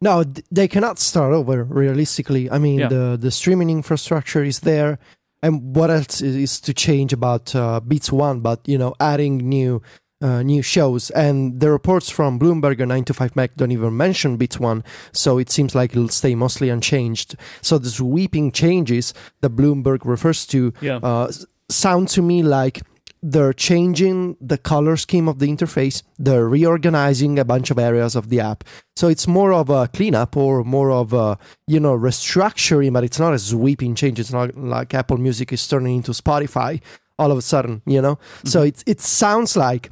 [0.00, 2.48] No, they cannot start over realistically.
[2.50, 2.88] I mean, Yeah.
[2.88, 5.00] the the streaming infrastructure is there,
[5.42, 8.38] and what else is, to change about uh, Beats One?
[8.38, 9.82] But you know, adding new
[10.20, 13.96] uh, new shows, and the reports from Bloomberg and 9 to 5 Mac don't even
[13.96, 17.36] mention Beats One, so it seems like it'll stay mostly unchanged.
[17.62, 20.96] So the sweeping changes that Bloomberg refers to Yeah.
[21.02, 21.30] uh,
[21.70, 22.80] sound to me like
[23.22, 28.28] they're changing the color scheme of the interface they're reorganizing a bunch of areas of
[28.28, 28.62] the app
[28.94, 33.18] so it's more of a cleanup or more of a you know restructuring but it's
[33.18, 36.80] not a sweeping change it's not like apple music is turning into spotify
[37.18, 39.90] all of a sudden you know so it, it sounds like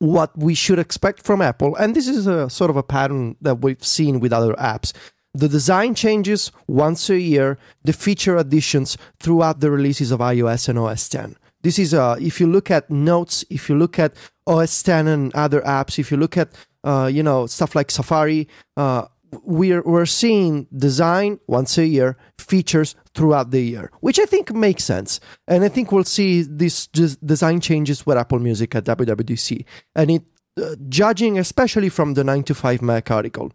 [0.00, 3.60] what we should expect from apple and this is a sort of a pattern that
[3.60, 4.92] we've seen with other apps
[5.32, 10.78] the design changes once a year, the feature additions throughout the releases of iOS and
[10.78, 11.34] OS X.
[11.62, 14.14] This is uh, if you look at notes, if you look at
[14.46, 16.50] OS X and other apps, if you look at
[16.82, 19.06] uh, you know stuff like Safari, uh,
[19.44, 24.84] we're we're seeing design once a year, features throughout the year, which I think makes
[24.84, 25.20] sense.
[25.46, 29.64] And I think we'll see these design changes with Apple Music at WWDC.
[29.94, 30.22] And it,
[30.60, 33.52] uh, judging especially from the 9 to 5 Mac article,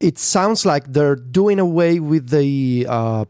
[0.00, 3.24] it sounds like they're doing away with the uh,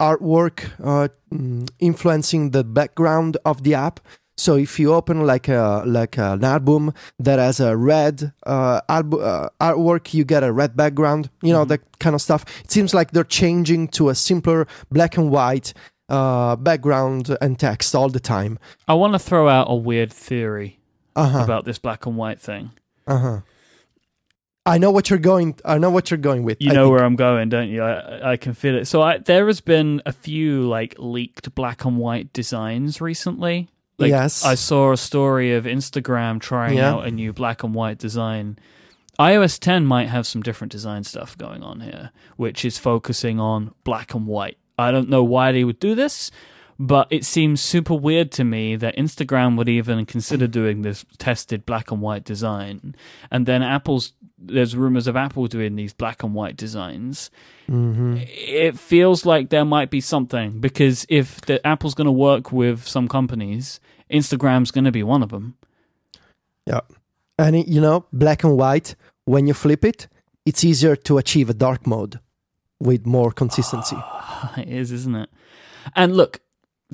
[0.00, 4.00] artwork uh, mm, influencing the background of the app.
[4.36, 9.22] So if you open like a like an album that has a red uh, albu-
[9.22, 11.28] uh, artwork, you get a red background.
[11.42, 12.44] You know that kind of stuff.
[12.64, 15.74] It seems like they're changing to a simpler black and white
[16.08, 18.58] uh, background and text all the time.
[18.88, 20.78] I want to throw out a weird theory
[21.14, 21.44] Uh huh.
[21.44, 22.70] about this black and white thing.
[23.06, 23.40] Uh huh.
[24.64, 25.56] I know what you're going.
[25.64, 26.62] I know what you're going with.
[26.62, 26.94] You I know think.
[26.96, 27.82] where I'm going, don't you?
[27.82, 28.86] I, I can feel it.
[28.86, 33.68] So I, there has been a few like leaked black and white designs recently.
[33.98, 34.44] Like, Yes.
[34.44, 36.92] I saw a story of Instagram trying Yeah.
[36.94, 38.58] out a new black and white design.
[39.20, 43.72] iOS 10 might have some different design stuff going on here, which is focusing on
[43.84, 44.56] black and white.
[44.78, 46.30] I don't know why they would do this,
[46.78, 51.66] but it seems super weird to me that Instagram would even consider doing this tested
[51.66, 52.94] black and white design.
[53.30, 54.12] And then Apple's
[54.44, 57.30] there's rumors of Apple doing these black and white designs.
[57.68, 58.16] Mm-hmm.
[58.26, 62.86] It feels like there might be something because if the Apple's going to work with
[62.86, 63.78] some companies,
[64.10, 65.56] Instagram's going to be one of them.
[66.66, 66.80] Yeah.
[67.38, 70.08] And it- you know, black and white, when you flip it,
[70.44, 72.18] it's easier to achieve a dark mode
[72.80, 73.96] with more consistency.
[74.56, 75.30] it is, isn't it?
[75.94, 76.40] And look,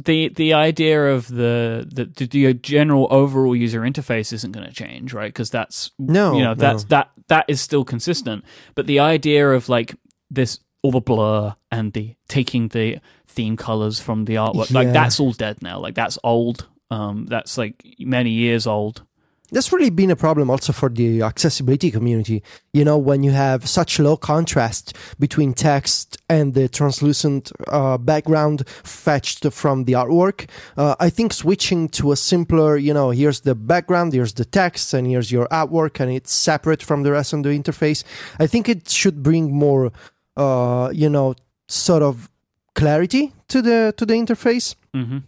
[0.04, 5.12] the the idea of the the, the general overall user interface isn't going to change,
[5.12, 5.28] right?
[5.28, 6.54] Because that's No, you know no.
[6.54, 8.44] that's that that is still consistent.
[8.74, 9.94] But the idea of like
[10.30, 15.18] this all the blur and the taking the theme colors from the artwork, like that's
[15.20, 15.78] all dead now.
[15.80, 16.66] Like that's old.
[16.90, 19.02] Um, that's like many years old.
[19.50, 22.42] That's really been a problem also for the accessibility community.
[22.72, 28.68] You know, when you have such low contrast between text and the translucent uh, background
[28.68, 33.54] fetched from the artwork, uh, I think switching to a simpler, you know, here's the
[33.54, 37.42] background, here's the text, and here's your artwork, and it's separate from the rest of
[37.42, 38.04] the interface.
[38.38, 39.92] I think it should bring more,
[40.36, 41.34] uh, you know,
[41.68, 42.30] sort of
[42.74, 44.74] clarity to the to the interface.
[44.94, 45.18] Mm-hmm.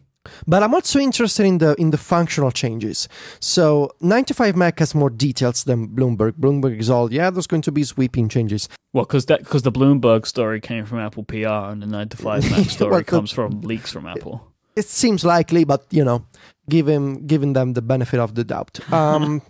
[0.47, 3.09] But I'm also interested in the in the functional changes.
[3.40, 6.33] So 9to5Mac has more details than Bloomberg.
[6.33, 8.69] Bloomberg is all yeah, there's going to be sweeping changes.
[8.93, 12.16] Well, because that because the Bloomberg story came from Apple PR, and the nine to
[12.16, 14.47] five Mac story Well, comes from leaks from Apple.
[14.77, 16.27] It seems likely, but you know,
[16.69, 18.81] giving giving them the benefit of the doubt.
[18.93, 19.43] Um,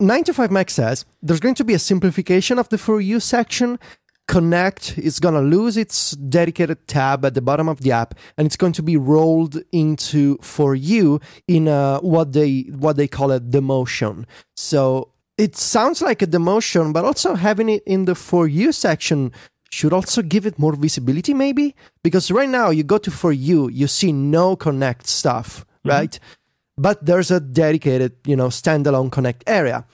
[0.00, 3.78] 9to5Mac says there's going to be a simplification of the for you section.
[4.30, 8.46] Connect is going to lose its dedicated tab at the bottom of the app, and
[8.46, 13.32] it's going to be rolled into for you in uh, what they what they call
[13.32, 14.24] a demotion.
[14.54, 19.32] So it sounds like a demotion, but also having it in the for you section
[19.72, 23.68] should also give it more visibility, maybe because right now you go to for you,
[23.68, 26.18] you see no connect stuff, right?
[26.76, 29.84] But there's a dedicated, you know, standalone connect area.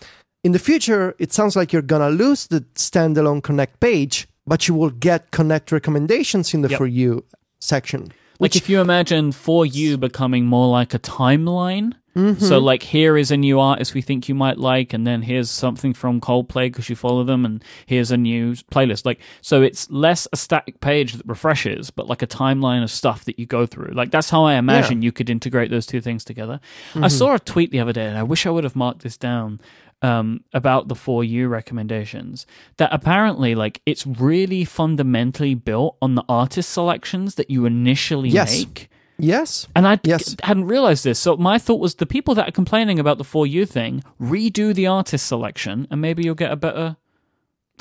[0.45, 4.75] In the future, it sounds like you're gonna lose the standalone connect page, but you
[4.75, 6.79] will get connect recommendations in the Yep.
[6.79, 7.25] for you
[7.61, 8.03] section.
[8.39, 11.95] Like Which if you imagine for you becoming more like a timeline.
[12.15, 12.43] Mm-hmm.
[12.43, 15.51] So like here is a new artist we think you might like, and then here's
[15.51, 19.05] something from Coldplay because you follow them, and here's a new playlist.
[19.05, 23.27] Like so, it's less a static page that refreshes, but like a timeline of stuff
[23.27, 23.93] that you go through.
[23.93, 26.59] Like that's how I imagine you could integrate those two things together.
[26.95, 29.19] I saw a tweet the other day, and I wish I would have marked this
[29.19, 29.61] down
[30.07, 32.47] um, about the for you recommendations.
[32.79, 38.51] That apparently, like, it's really fundamentally built on the artist selections that you initially Yes.
[38.59, 38.89] make.
[39.19, 40.37] yes, And I Yes.
[40.43, 41.19] hadn't realized this.
[41.19, 44.75] So my thought was the people that are complaining about the for you thing redo
[44.75, 46.97] the artist selection, and maybe you'll get a better.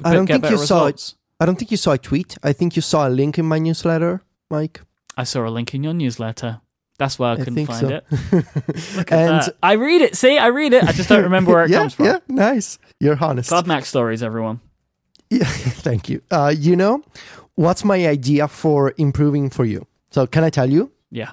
[0.04, 1.14] I don't think you saw it.
[1.40, 2.38] I don't think you saw a tweet.
[2.50, 4.82] I think you saw a link in my newsletter, Mike.
[5.18, 6.62] I saw a link in your newsletter.
[6.98, 7.88] That's why I I couldn't think find so.
[7.90, 8.06] it.
[8.96, 9.56] Look at and that.
[9.62, 10.16] I read it.
[10.16, 10.84] See, I read it.
[10.84, 12.06] I just don't remember where it yeah, comes from.
[12.06, 12.80] yeah, nice.
[13.00, 13.50] You're honest.
[13.50, 14.62] God MacStories, everyone.
[15.30, 16.22] Yeah, thank you.
[16.32, 17.04] Uh, you know,
[17.56, 19.86] what's my idea for improving for you?
[20.12, 20.92] So, can I tell you?
[21.12, 21.32] Yeah.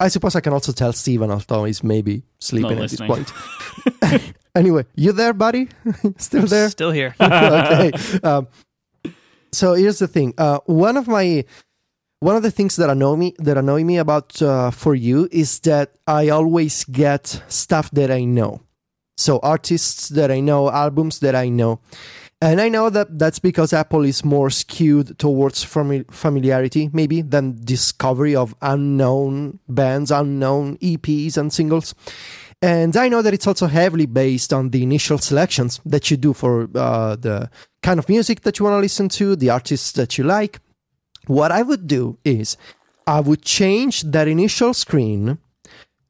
[0.00, 3.30] I suppose I can also tell Stephen, although he's maybe sleeping Not at this point.
[4.54, 5.68] anyway, you there, buddy?
[6.16, 6.70] Still there?
[6.70, 7.14] Still here.
[7.20, 7.92] okay.
[8.24, 8.48] Um,
[9.52, 10.34] so here's the thing.
[10.38, 11.44] Uh, one of my
[12.22, 15.58] one of the things that annoy me that annoy me about uh, for you is
[15.60, 18.60] that I always get stuff that I know.
[19.16, 21.80] So artists that I know, albums that I know.
[22.40, 27.58] And I know that that's because Apple is more skewed towards fami- familiarity, maybe, than
[27.64, 31.92] discovery of unknown bands, unknown EPs and singles.
[32.60, 36.32] And I know that it's also heavily based on the initial selections that you do
[36.32, 37.50] for uh, the
[37.82, 40.60] kind of music that you want to listen to, the artists that you like.
[41.26, 42.56] What I would do is
[43.06, 45.38] I would change that initial screen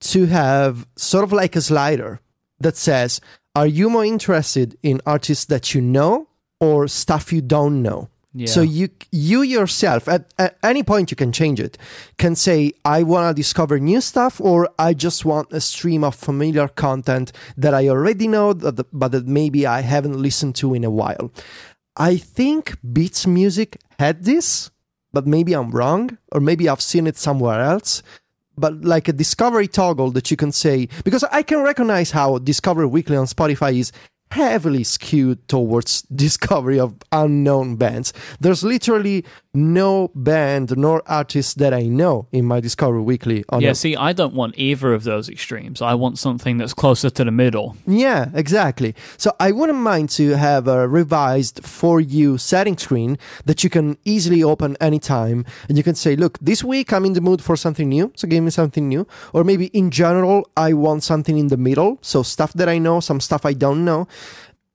[0.01, 2.21] to have sort of like a slider
[2.61, 3.21] that says,
[3.55, 6.29] Are you more interested in artists that you know
[6.61, 8.09] or stuff you don't know?
[8.35, 8.47] Yeah.
[8.47, 11.77] So you you yourself at, at any point you can change it.
[12.17, 16.15] Can say I want to discover new stuff or I just want a stream of
[16.15, 20.83] familiar content that I already know that, but that maybe I haven't listened to in
[20.83, 21.31] a while.
[21.95, 24.71] I think Beats Music had this,
[25.13, 28.03] but maybe I'm wrong or maybe I've seen it somewhere else.
[28.57, 32.87] But like a discovery toggle that you can say because I can recognize how Discover
[32.87, 33.93] Weekly on Spotify is
[34.33, 38.13] heavily skewed towards discovery of unknown bands.
[38.41, 43.45] There's literally no band nor artist that I know in my Discovery Weekly.
[43.51, 45.83] On yeah, a- see, I don't want either of those extremes.
[45.83, 47.77] I want something that's closer to the middle.
[47.87, 48.95] yeah, exactly.
[49.19, 53.99] So I wouldn't mind to have a revised for you setting screen that you can
[54.05, 57.57] easily open anytime, and you can say, "Look, this week I'm in the mood for
[57.57, 61.49] something new, so give me something new." Or maybe in general, I want something in
[61.49, 64.07] the middle, so stuff that I know, some stuff I don't know.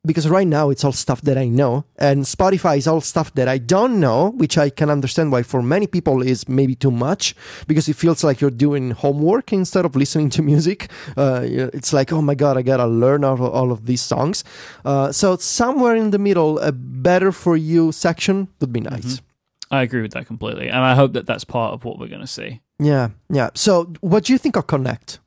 [0.05, 3.47] Because right now it's all stuff that I know, and Spotify is all stuff that
[3.47, 7.35] I don't know, which I can understand why for many people is maybe too much
[7.67, 10.89] because it feels like you're doing homework instead of listening to music.
[11.17, 14.43] Uh, it's like, oh my god, I gotta learn all, all of these songs.
[14.85, 19.21] Uh, so somewhere in the middle, a better for you section would be nice.
[19.69, 22.21] I agree with that completely, and I hope that that's part of what we're going
[22.21, 22.61] to see.
[22.79, 23.49] Yeah, yeah.
[23.53, 25.19] So, what do you think of Connect?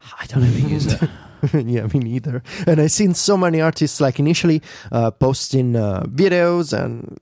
[0.20, 1.10] I don't even use it.
[1.52, 2.42] yeah, me neither.
[2.66, 7.18] And I've seen so many artists like initially uh, posting uh, videos and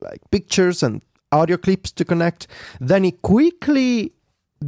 [0.00, 1.02] like pictures and
[1.32, 2.46] audio clips to connect.
[2.80, 4.12] Then it quickly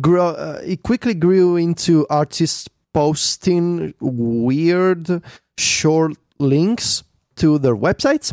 [0.01, 0.23] grew.
[0.23, 5.23] Uh, it quickly grew into artists posting weird
[5.59, 7.03] short links
[7.37, 8.33] to their websites.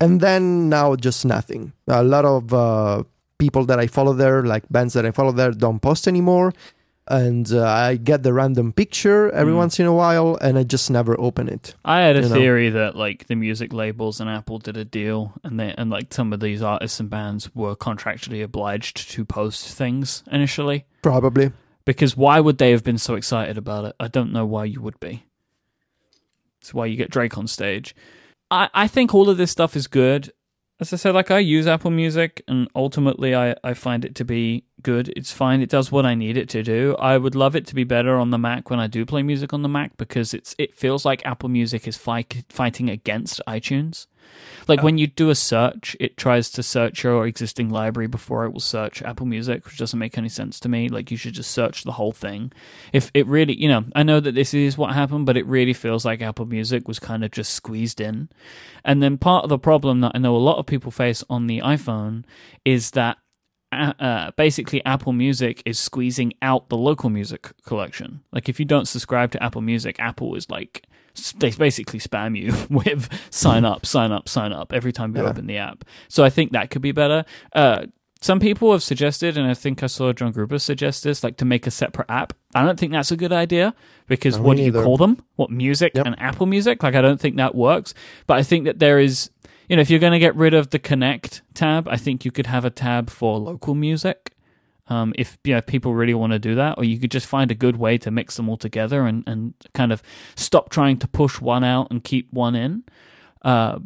[0.00, 1.72] And then now just nothing.
[1.86, 3.04] A lot of uh,
[3.38, 6.52] people that I follow there, like bands that I follow there, don't post anymore.
[7.08, 9.56] And uh, I get the random picture every Mm.
[9.56, 11.74] once in a while, and I just never open it.
[11.84, 12.34] I had a you know.
[12.34, 16.14] theory that like the music labels and Apple did a deal, and they and like
[16.14, 20.84] some of these artists and bands were contractually obliged to post things initially.
[21.02, 21.50] Probably.
[21.84, 23.96] Because why would they have been so excited about it?
[23.98, 25.24] I don't know why you would be.
[26.60, 27.94] It's why you get Drake on stage.
[28.50, 30.32] I, I think all of this stuff is good.
[30.78, 34.24] As I said, like I use Apple Music and ultimately I, I find it to
[34.24, 35.12] be good.
[35.16, 35.60] It's fine.
[35.60, 36.96] It does what I need it to do.
[36.98, 39.52] I would love it to be better on the Mac when I do play music
[39.52, 44.06] on the Mac because it's it feels like Apple Music is fight, fighting against iTunes.
[44.68, 44.84] Like oh.
[44.84, 48.60] when you do a search, it tries to search your existing library before it will
[48.60, 50.88] search Apple Music, which doesn't make any sense to me.
[50.88, 52.52] Like you should just search the whole thing.
[52.92, 55.72] If it really, you know, I know that this is what happened, but it really
[55.72, 58.28] feels like Apple Music was kind of just squeezed in.
[58.84, 61.46] And then part of the problem that I know a lot of people face on
[61.46, 62.24] the iPhone
[62.64, 63.18] is that
[63.72, 68.22] uh, basically Apple Music is squeezing out the local music collection.
[68.32, 70.84] Like if you don't subscribe to Apple Music, Apple is like
[71.38, 75.28] they basically spam you with sign up, sign up, sign up every time you Yeah.
[75.30, 75.84] open the app.
[76.08, 77.24] So I think that could be better.
[77.54, 77.86] Uh,
[78.20, 81.44] some people have suggested, and I think I saw John Gruber suggest this, like to
[81.44, 82.32] make a separate app.
[82.54, 83.74] I don't think that's a good idea
[84.06, 85.24] because No, what do you call them?
[85.34, 86.06] What music Yep.
[86.06, 86.82] and Apple Music?
[86.84, 87.94] Like I don't think that works.
[88.28, 89.28] But I think that there is
[89.68, 92.30] you know, if you're going to get rid of the Connect tab, I think you
[92.30, 94.34] could have a tab for local music.
[94.88, 97.50] Um, if you know, people really want to do that, or you could just find
[97.50, 100.02] a good way to mix them all together and, and kind of
[100.34, 102.84] stop trying to push one out and keep one in.
[103.42, 103.78] Uh,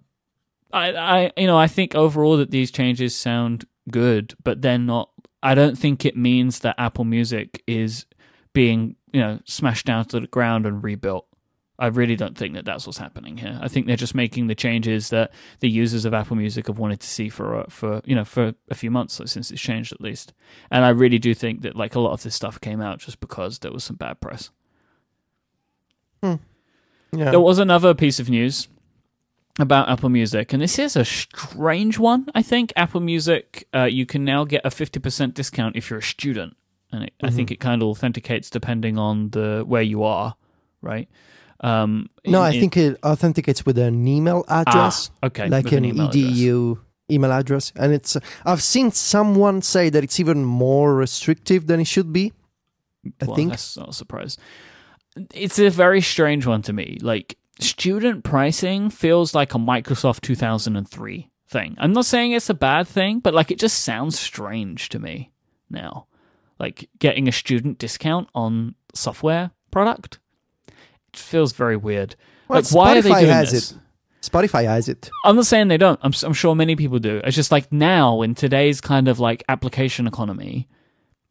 [0.73, 5.11] I, I, you know, I think overall that these changes sound good, but they're not.
[5.43, 8.07] I don't think it means that Apple Music is
[8.53, 11.26] being, you know, smashed down to the ground and rebuilt.
[11.79, 13.59] I really don't think that that's what's happening here.
[13.61, 17.01] I think they're just making the changes that the users of Apple Music have wanted
[17.01, 20.01] to see for uh, for you know for a few months since it's changed at
[20.01, 20.33] least.
[20.71, 23.21] And I really do think that like a lot of this stuff came out just
[23.21, 24.51] because there was some bad press.
[27.13, 27.31] Yeah.
[27.31, 28.69] There was another piece of news
[29.59, 32.27] about Apple Music, and this is a strange one.
[32.35, 35.99] I think Apple Music, uh, you can now get a fifty percent discount if you're
[35.99, 36.57] a student,
[36.93, 40.37] and it, I think it kind of authenticates depending on the where you are,
[40.83, 41.09] right?
[41.61, 45.75] Um, no, I in- think it authenticates with an email address, Ah, okay, like with
[45.75, 46.25] an, email address.
[46.25, 46.79] edu
[47.11, 48.17] email address, and it's.
[48.45, 52.33] I've seen someone say that it's even more restrictive than it should be.
[53.21, 53.51] I well, think.
[53.51, 54.37] that's not a surprise.
[55.33, 56.99] It's a very strange one to me.
[57.01, 61.77] Like student pricing feels like a Microsoft 2003 thing.
[61.79, 65.31] I'm not saying it's a bad thing, but like it just sounds strange to me
[65.71, 66.07] now.
[66.59, 70.19] Like getting a student discount on software product.
[71.19, 72.15] Feels very weird.
[72.49, 73.73] Well, like why are they Spotify doing has this?
[73.73, 73.79] it.
[74.23, 75.11] Spotify has it.
[75.25, 76.01] I'm not saying they don't.
[76.03, 77.21] I'm, I'm sure many people do.
[77.25, 80.69] It's just like now in today's kind of like application economy,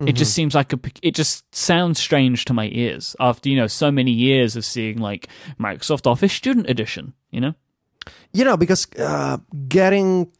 [0.05, 0.35] it just Mm-hmm.
[0.35, 4.11] seems like a, it just sounds strange to my ears after you know so many
[4.11, 5.27] years of seeing like
[5.59, 7.13] Microsoft Office Student Edition.
[7.31, 7.53] You know,
[8.33, 10.31] You know, because uh, getting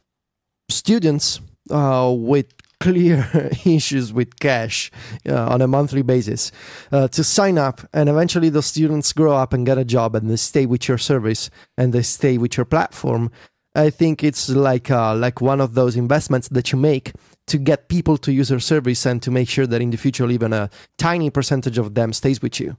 [0.70, 1.40] students
[1.70, 4.92] uh, with clear issues with cash
[5.28, 6.52] uh, on a monthly basis
[6.92, 10.30] uh, to sign up, and eventually those students grow up and get a job, and
[10.30, 13.32] they stay with your service and they stay with your platform.
[13.76, 17.12] I think it's like uh, like one of those investments that you make
[17.48, 20.30] to get people to use your service and to make sure that in the future
[20.30, 22.78] even a tiny percentage of them stays with you.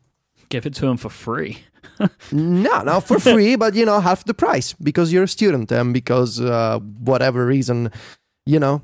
[0.48, 1.58] give it to them for free.
[2.32, 5.94] No, not for free, but you know, half the price because you're a student and
[5.94, 7.90] because uh, whatever reason,
[8.44, 8.82] you know,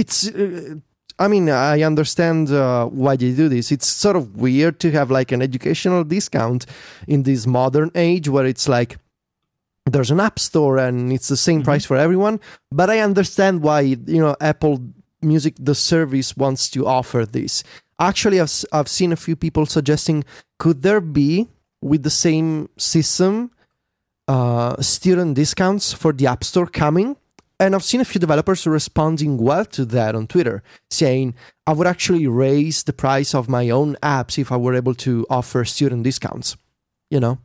[0.00, 0.28] it's.
[0.28, 0.76] Uh,
[1.18, 3.72] I mean, I understand uh, why they do this.
[3.72, 6.66] It's sort of weird to have like an educational discount
[7.08, 8.98] in this modern age where it's like
[9.90, 11.64] there's an app store and it's the same Mhm.
[11.64, 12.38] price for everyone.
[12.70, 13.80] But I understand why
[14.14, 14.76] you know Apple
[15.22, 17.64] Music, the service, wants to offer this.
[17.98, 20.22] Actually, I've, I've seen a few people suggesting
[20.58, 21.48] could there be
[21.80, 23.50] with the same system
[24.28, 27.16] uh, student discounts for the App Store coming?
[27.58, 31.34] And I've seen a few developers responding well to that on Twitter, saying,
[31.66, 35.26] I would actually raise the price of my own apps if I were able to
[35.30, 36.56] offer student discounts.
[37.10, 37.38] You know,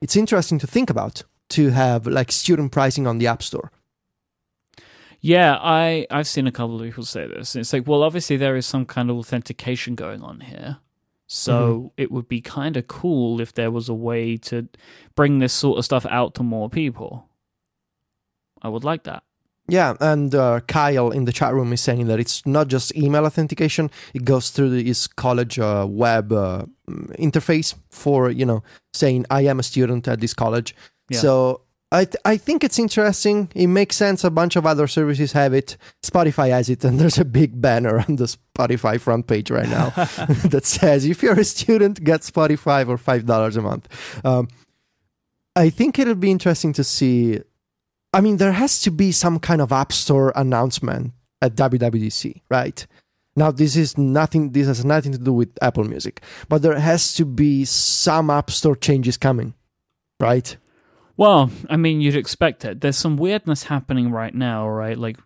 [0.00, 3.70] it's interesting to think about to have like student pricing on the App Store.
[5.20, 7.54] Yeah, I I've seen a couple of people say this.
[7.54, 10.78] It's like, well, obviously there is some kind of authentication going on here.
[11.28, 11.86] So Mm-hmm.
[11.96, 14.68] it would be kind of cool if there was a way to
[15.14, 17.28] bring this sort of stuff out to more people.
[18.62, 19.22] I would like that.
[19.68, 23.24] Yeah, and uh, Kyle in the chat room is saying that it's not just email
[23.24, 29.42] authentication; it goes through his college uh, web uh, interface for you know saying I
[29.42, 30.74] am a student at this college.
[31.08, 31.18] Yeah.
[31.20, 31.60] So
[31.92, 33.50] I th- I think it's interesting.
[33.54, 34.24] It makes sense.
[34.24, 35.76] A bunch of other services have it.
[36.02, 38.24] Spotify has it, and there's a big banner on the
[38.56, 39.90] Spotify front page right now
[40.46, 43.88] that says, "If you're a student, get Spotify for five dollars a month."
[44.24, 44.48] Um,
[45.54, 47.40] I think it'll be interesting to see.
[48.12, 52.86] I mean, there has to be some kind of App Store announcement at WWDC, right?
[53.34, 54.50] Now, this is nothing.
[54.52, 58.50] This has nothing to do with Apple Music, but there has to be some App
[58.50, 59.54] Store changes coming,
[60.20, 60.56] right?
[61.16, 62.80] Well, I mean, you'd expect it.
[62.80, 64.98] There's some weirdness happening right now, right?
[64.98, 65.18] Like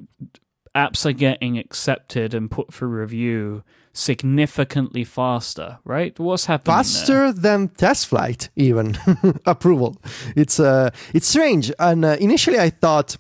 [0.77, 3.65] apps are getting accepted and put for review
[3.97, 6.19] significantly faster, right?
[6.19, 6.77] What's happening?
[6.77, 8.99] Faster than TestFlight, even
[9.47, 9.97] approval.
[10.37, 11.73] It's uh, it's strange.
[11.79, 13.17] And uh, initially, I thought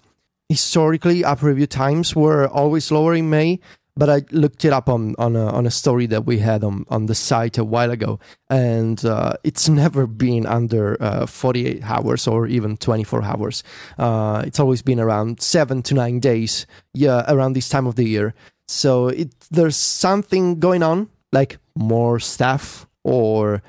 [0.48, 3.58] historically app review times were always lower in May,
[3.96, 6.84] but I looked it up on on a, on a story that we had on,
[6.88, 8.20] on the site a while ago,
[8.50, 13.64] and uh, it's never been under uh, 48 hours or even 24 hours.
[13.98, 18.04] Uh, it's always been around seven to nine days, yeah, around this time of the
[18.04, 18.34] year.
[18.68, 23.62] So it there's something going on, like more staff or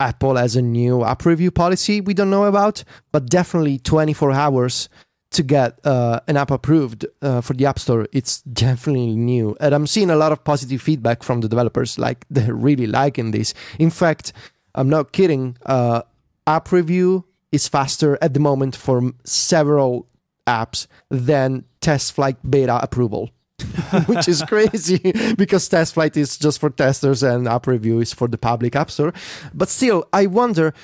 [0.00, 4.88] Apple has a new app review policy we don't know about, but definitely 24 hours
[5.34, 9.56] to get uh, an app approved uh, for the App Store, it's definitely new.
[9.60, 11.98] And I'm seeing a lot of positive feedback from the developers.
[11.98, 13.52] Like they're really liking this.
[13.78, 14.32] In fact,
[14.74, 15.56] I'm not kidding.
[15.66, 16.02] Uh,
[16.46, 20.06] app review is faster at the moment for several
[20.46, 23.30] apps than TestFlight beta approval.
[24.06, 24.98] which is crazy
[25.38, 29.12] because TestFlight is just for testers and app review is for the public app store
[29.54, 30.74] but still i wonder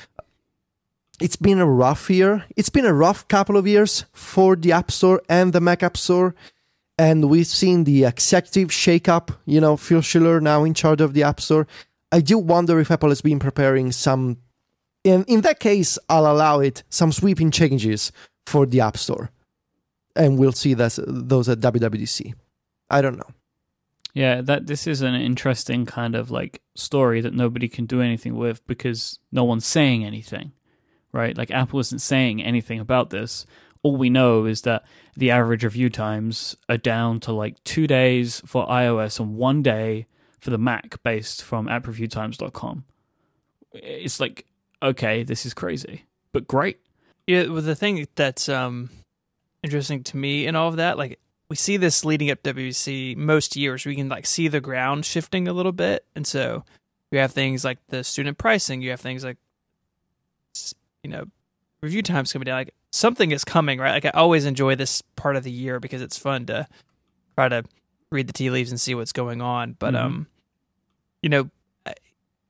[1.21, 2.45] it's been a rough year.
[2.57, 5.97] It's been a rough couple of years for the App Store and the Mac App
[5.97, 6.35] Store.
[6.99, 11.23] And we've seen the executive shakeup, you know, Phil Schiller now in charge of the
[11.23, 11.66] App Store.
[12.11, 14.39] I do wonder if Apple has been preparing some.
[15.05, 18.12] In, in that case, I'll allow it some sweeping changes
[18.47, 19.31] for the App Store.
[20.16, 22.35] And we'll see that, those at WWDC.
[22.91, 23.30] I don't know.
[24.12, 28.34] Yeah, that this is an interesting kind of like story that nobody can do anything
[28.34, 30.53] with because no one's saying anything
[31.12, 31.36] right?
[31.36, 33.47] Like Apple isn't saying anything about this.
[33.82, 34.84] All we know is that
[35.16, 40.07] the average review times are down to like two days for iOS and one day
[40.38, 42.84] for the Mac based from appreviewtimes.com.
[43.72, 44.47] It's like,
[44.82, 46.78] okay, this is crazy, but great.
[47.26, 48.91] Yeah, well, the thing that's um,
[49.62, 51.20] interesting to me in all of that, like
[51.51, 53.85] we see this leading up WC most years.
[53.85, 56.65] We can like see the ground shifting a little bit, and so
[57.11, 58.81] you have things like the student pricing.
[58.81, 59.37] You have things like
[61.03, 61.25] you know,
[61.83, 62.61] review times coming down.
[62.61, 63.93] Like something is coming, right?
[63.93, 66.69] Like I always enjoy this part of the year because it's fun to
[67.37, 67.65] try to
[68.13, 69.75] read the tea leaves and see what's going on.
[69.77, 70.07] But mm-hmm.
[70.07, 70.27] um,
[71.21, 71.51] you know,
[71.85, 71.95] I,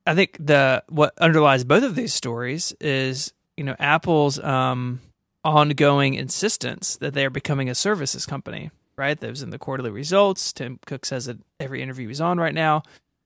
[0.07, 5.01] I think the what underlies both of these stories is you know Apple's um
[5.43, 8.71] ongoing insistence that they are becoming a services company.
[9.01, 10.53] Right, that was in the quarterly results.
[10.53, 12.83] Tim Cook says that every interview he's on right now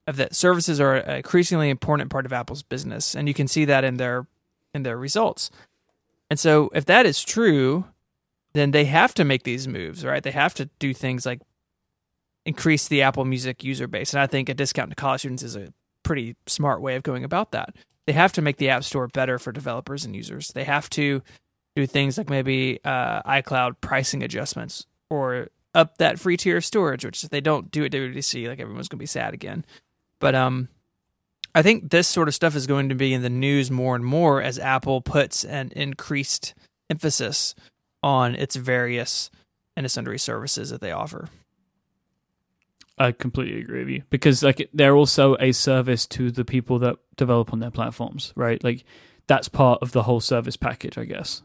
[0.06, 3.64] of that services are an increasingly important part of Apple's business, and you can see
[3.64, 4.28] that in their
[4.72, 5.50] in their results.
[6.30, 7.86] And so, if that is true,
[8.52, 10.22] then they have to make these moves, right?
[10.22, 11.40] They have to do things like
[12.46, 14.12] increase the Apple Music user base.
[14.12, 15.72] And I think a discount to college students is a
[16.04, 17.74] pretty smart way of going about that.
[18.06, 20.52] They have to make the App Store better for developers and users.
[20.52, 21.20] They have to
[21.74, 27.04] do things like maybe uh, iCloud pricing adjustments or up that free tier of storage,
[27.04, 29.64] which if they don't do at WWDC, like everyone's going to be sad again.
[30.20, 30.68] But um,
[31.54, 34.04] I think this sort of stuff is going to be in the news more and
[34.04, 36.54] more as Apple puts an increased
[36.88, 37.54] emphasis
[38.02, 39.30] on its various
[39.76, 41.28] and sundry services that they offer.
[42.96, 46.96] I completely agree with you because like they're also a service to the people that
[47.16, 48.62] develop on their platforms, right?
[48.62, 48.84] Like
[49.26, 51.42] that's part of the whole service package, I guess.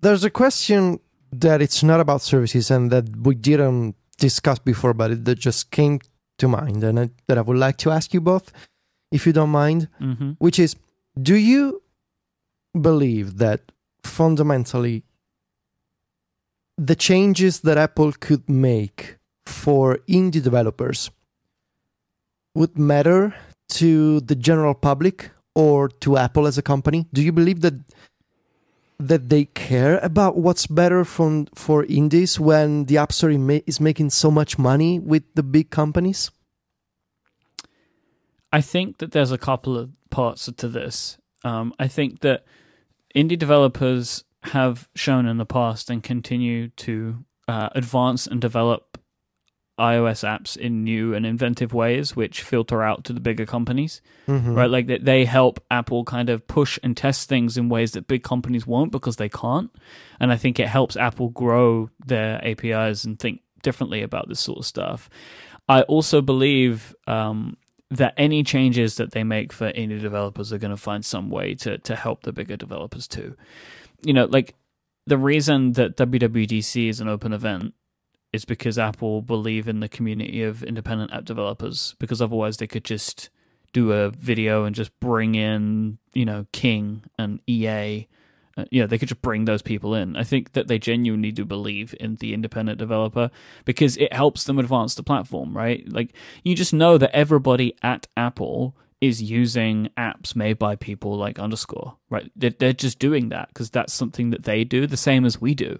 [0.00, 1.00] There's a question
[1.32, 5.70] that it's not about services and that we didn't discuss before, but it that just
[5.70, 6.00] came
[6.38, 8.52] to mind and I, that I would like to ask you both,
[9.10, 10.32] if you don't mind, mm-hmm.
[10.38, 10.76] which is
[11.20, 11.82] do you
[12.80, 13.72] believe that
[14.04, 15.04] fundamentally
[16.76, 21.10] the changes that Apple could make for indie developers
[22.54, 23.34] would matter
[23.68, 27.06] to the general public or to Apple as a company?
[27.12, 27.74] Do you believe that
[28.98, 34.10] that they care about what's better from for indies when the App Store is making
[34.10, 36.30] so much money with the big companies?
[38.52, 41.18] I think that there's a couple of parts to this.
[41.44, 42.44] Um, I think that
[43.14, 48.87] indie developers have shown in the past and continue to uh, advance and develop
[49.78, 54.54] iOS apps in new and inventive ways, which filter out to the bigger companies, Mhm.
[54.56, 54.70] right?
[54.70, 58.22] Like that they help Apple kind of push and test things in ways that big
[58.22, 59.70] companies won't because they can't.
[60.20, 64.58] And I think it helps Apple grow their APIs and think differently about this sort
[64.58, 65.08] of stuff.
[65.68, 67.56] I also believe um,
[67.90, 71.54] that any changes that they make for indie developers are going to find some way
[71.54, 73.34] to to help the bigger developers too.
[74.02, 74.54] You know, like
[75.06, 77.72] the reason that WWDC is an open event
[78.32, 82.84] is because Apple believe in the community of independent app developers because otherwise they could
[82.84, 83.30] just
[83.72, 88.06] do a video and just bring in, you know, King and EA.
[88.56, 90.16] Uh, you know, they could just bring those people in.
[90.16, 93.30] I think that they genuinely do believe in the independent developer
[93.64, 95.90] because it helps them advance the platform, right?
[95.90, 96.12] Like
[96.42, 101.96] you just know that everybody at Apple is using apps made by people like underscore,
[102.10, 102.32] right?
[102.34, 105.54] They're, they're just doing that because that's something that they do the same as we
[105.54, 105.78] do.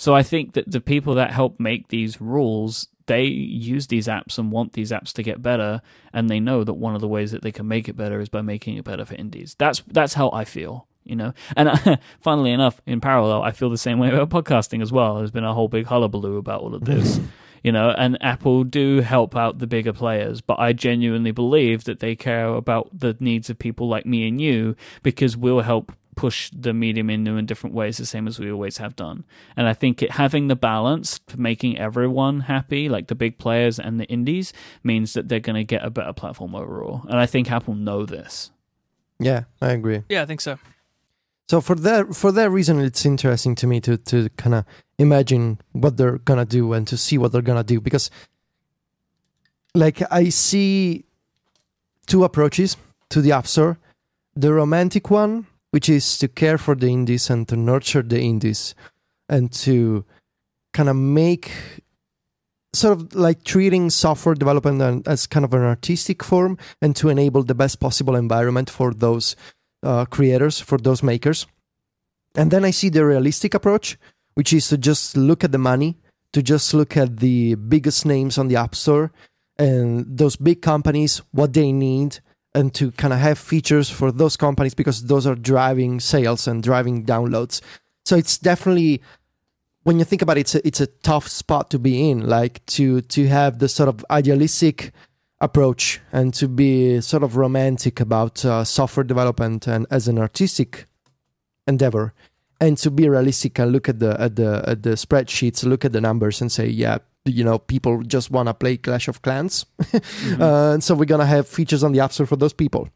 [0.00, 4.38] So I think that the people that help make these rules, they use these apps
[4.38, 7.32] and want these apps to get better, and they know that one of the ways
[7.32, 9.54] that they can make it better is by making it better for indies.
[9.58, 11.34] That's that's how I feel, you know.
[11.54, 15.16] And uh, funnily enough, in parallel, I feel the same way about podcasting as well.
[15.18, 17.20] There's been a whole big hullabaloo about all of this.
[17.62, 22.00] You know, and Apple do help out the bigger players, but I genuinely believe that
[22.00, 26.50] they care about the needs of people like me and you because we'll help push
[26.52, 29.24] the medium in new and different ways, the same as we always have done.
[29.56, 33.78] And I think it, having the balance for making everyone happy, like the big players
[33.78, 34.52] and the indies,
[34.84, 37.06] means that they're going to get a better platform overall.
[37.08, 38.50] And I think Apple know this.
[39.18, 40.02] Yeah, I agree.
[40.10, 40.58] Yeah, I think so.
[41.48, 44.66] So for that for that reason, it's interesting to me to to kind of
[44.98, 48.10] imagine what they're gonna do and to see what they're gonna do because,
[49.74, 51.06] like, I see
[52.06, 52.76] two approaches
[53.08, 53.78] to the App Store:
[54.36, 58.74] the romantic one, which is to care for the indies and to nurture the indies,
[59.28, 60.04] and to
[60.72, 61.50] kind of make
[62.72, 67.42] sort of like treating software development as kind of an artistic form and to enable
[67.42, 69.34] the best possible environment for those
[69.82, 71.46] uh, creators, for those makers.
[72.36, 73.98] And then I see the realistic approach,
[74.34, 75.98] which is to just look at the money,
[76.32, 79.10] to just look at the biggest names on the App Store
[79.58, 82.20] and those big companies, what they need,
[82.54, 86.62] and to kind of have features for those companies because those are driving sales and
[86.62, 87.60] driving downloads.
[88.04, 89.02] So it's definitely
[89.82, 92.64] when you think about it, it's a, it's a tough spot to be in, like
[92.66, 94.92] to to have the sort of idealistic
[95.40, 100.86] approach and to be sort of romantic about uh, software development and as an artistic
[101.66, 102.12] endeavor
[102.60, 105.92] and to be realistic and look at the at the at the spreadsheets look at
[105.92, 109.66] the numbers and say yeah you know people just want to play clash of clans
[109.94, 112.88] uh, and so we're gonna have features on the app store for those people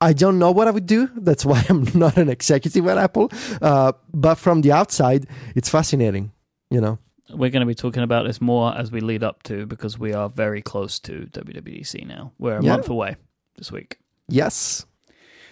[0.00, 3.30] i don't know what i would do that's why i'm not an executive at apple
[3.62, 6.32] uh, but from the outside it's fascinating
[6.70, 6.98] you know
[7.32, 10.12] We're going to be talking about this more as we lead up to because we
[10.12, 12.32] are very close to WWDC now.
[12.40, 12.72] We're a Yeah.
[12.76, 13.14] month away
[13.56, 13.98] this week.
[14.28, 14.84] yes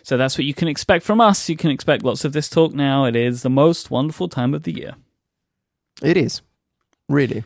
[0.02, 1.48] So that's what you can expect from us.
[1.48, 3.06] You can expect lots of this talk now.
[3.06, 4.92] It is the most wonderful time of the year.
[6.02, 6.42] it is
[7.08, 7.44] really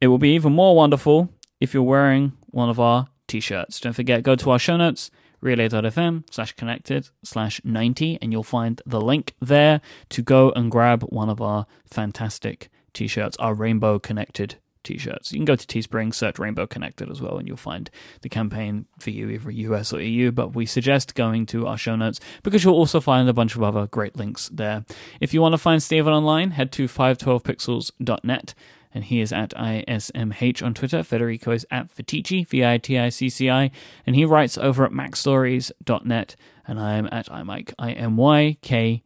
[0.00, 1.30] It will be even more wonderful
[1.60, 3.80] if you're wearing one of our t-shirts.
[3.80, 8.82] Don't forget, go to our show notes, relay.fm slash connected slash 90, and you'll find
[8.84, 9.80] the link there
[10.10, 15.32] to go and grab one of our fantastic t-shirts, our rainbow connected t-shirts.
[15.32, 17.90] You can go to Teespring, search Rainbow Connected as well, and you'll find
[18.20, 20.30] the campaign for you, either US or EU.
[20.30, 23.62] But we suggest going to our show notes because you'll also find a bunch of
[23.62, 24.84] other great links there.
[25.20, 28.54] If you want to find Stephen online, head to 512pixels.net
[28.96, 31.02] and he is at ISMH on Twitter.
[31.02, 33.70] Federico is at Viticci, V I T I C C I,
[34.06, 36.34] and he writes over at MacStories.net,
[36.66, 39.02] and I am at iMyke, I M Y K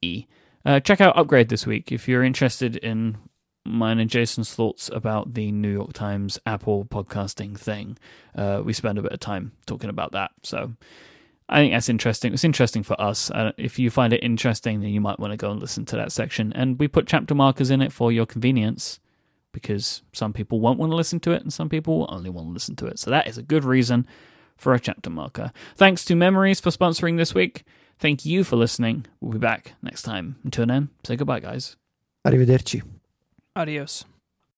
[0.00, 0.26] E.
[0.64, 3.18] Uh, check out Upgrade this week if you're interested in
[3.66, 7.98] mine and Jason's thoughts about the New York Times Apple podcasting thing.
[8.34, 10.72] Uh, we spend a bit of time talking about that, so
[11.50, 12.32] I think that's interesting.
[12.32, 13.30] It's interesting for us.
[13.30, 15.96] Uh, if you find it interesting, then you might want to go and listen to
[15.96, 16.50] that section.
[16.54, 19.00] And we put chapter markers in it for your convenience
[19.54, 22.48] because some people won't want to listen to it and some people will only want
[22.48, 22.98] to listen to it.
[22.98, 24.06] So that is a good reason
[24.58, 25.52] for a chapter marker.
[25.76, 27.64] Thanks to Memories for sponsoring this week.
[27.98, 29.06] Thank you for listening.
[29.20, 30.36] We'll be back next time.
[30.44, 31.76] Until then, say goodbye, guys.
[32.26, 32.82] arrivederci
[33.56, 34.04] Adios.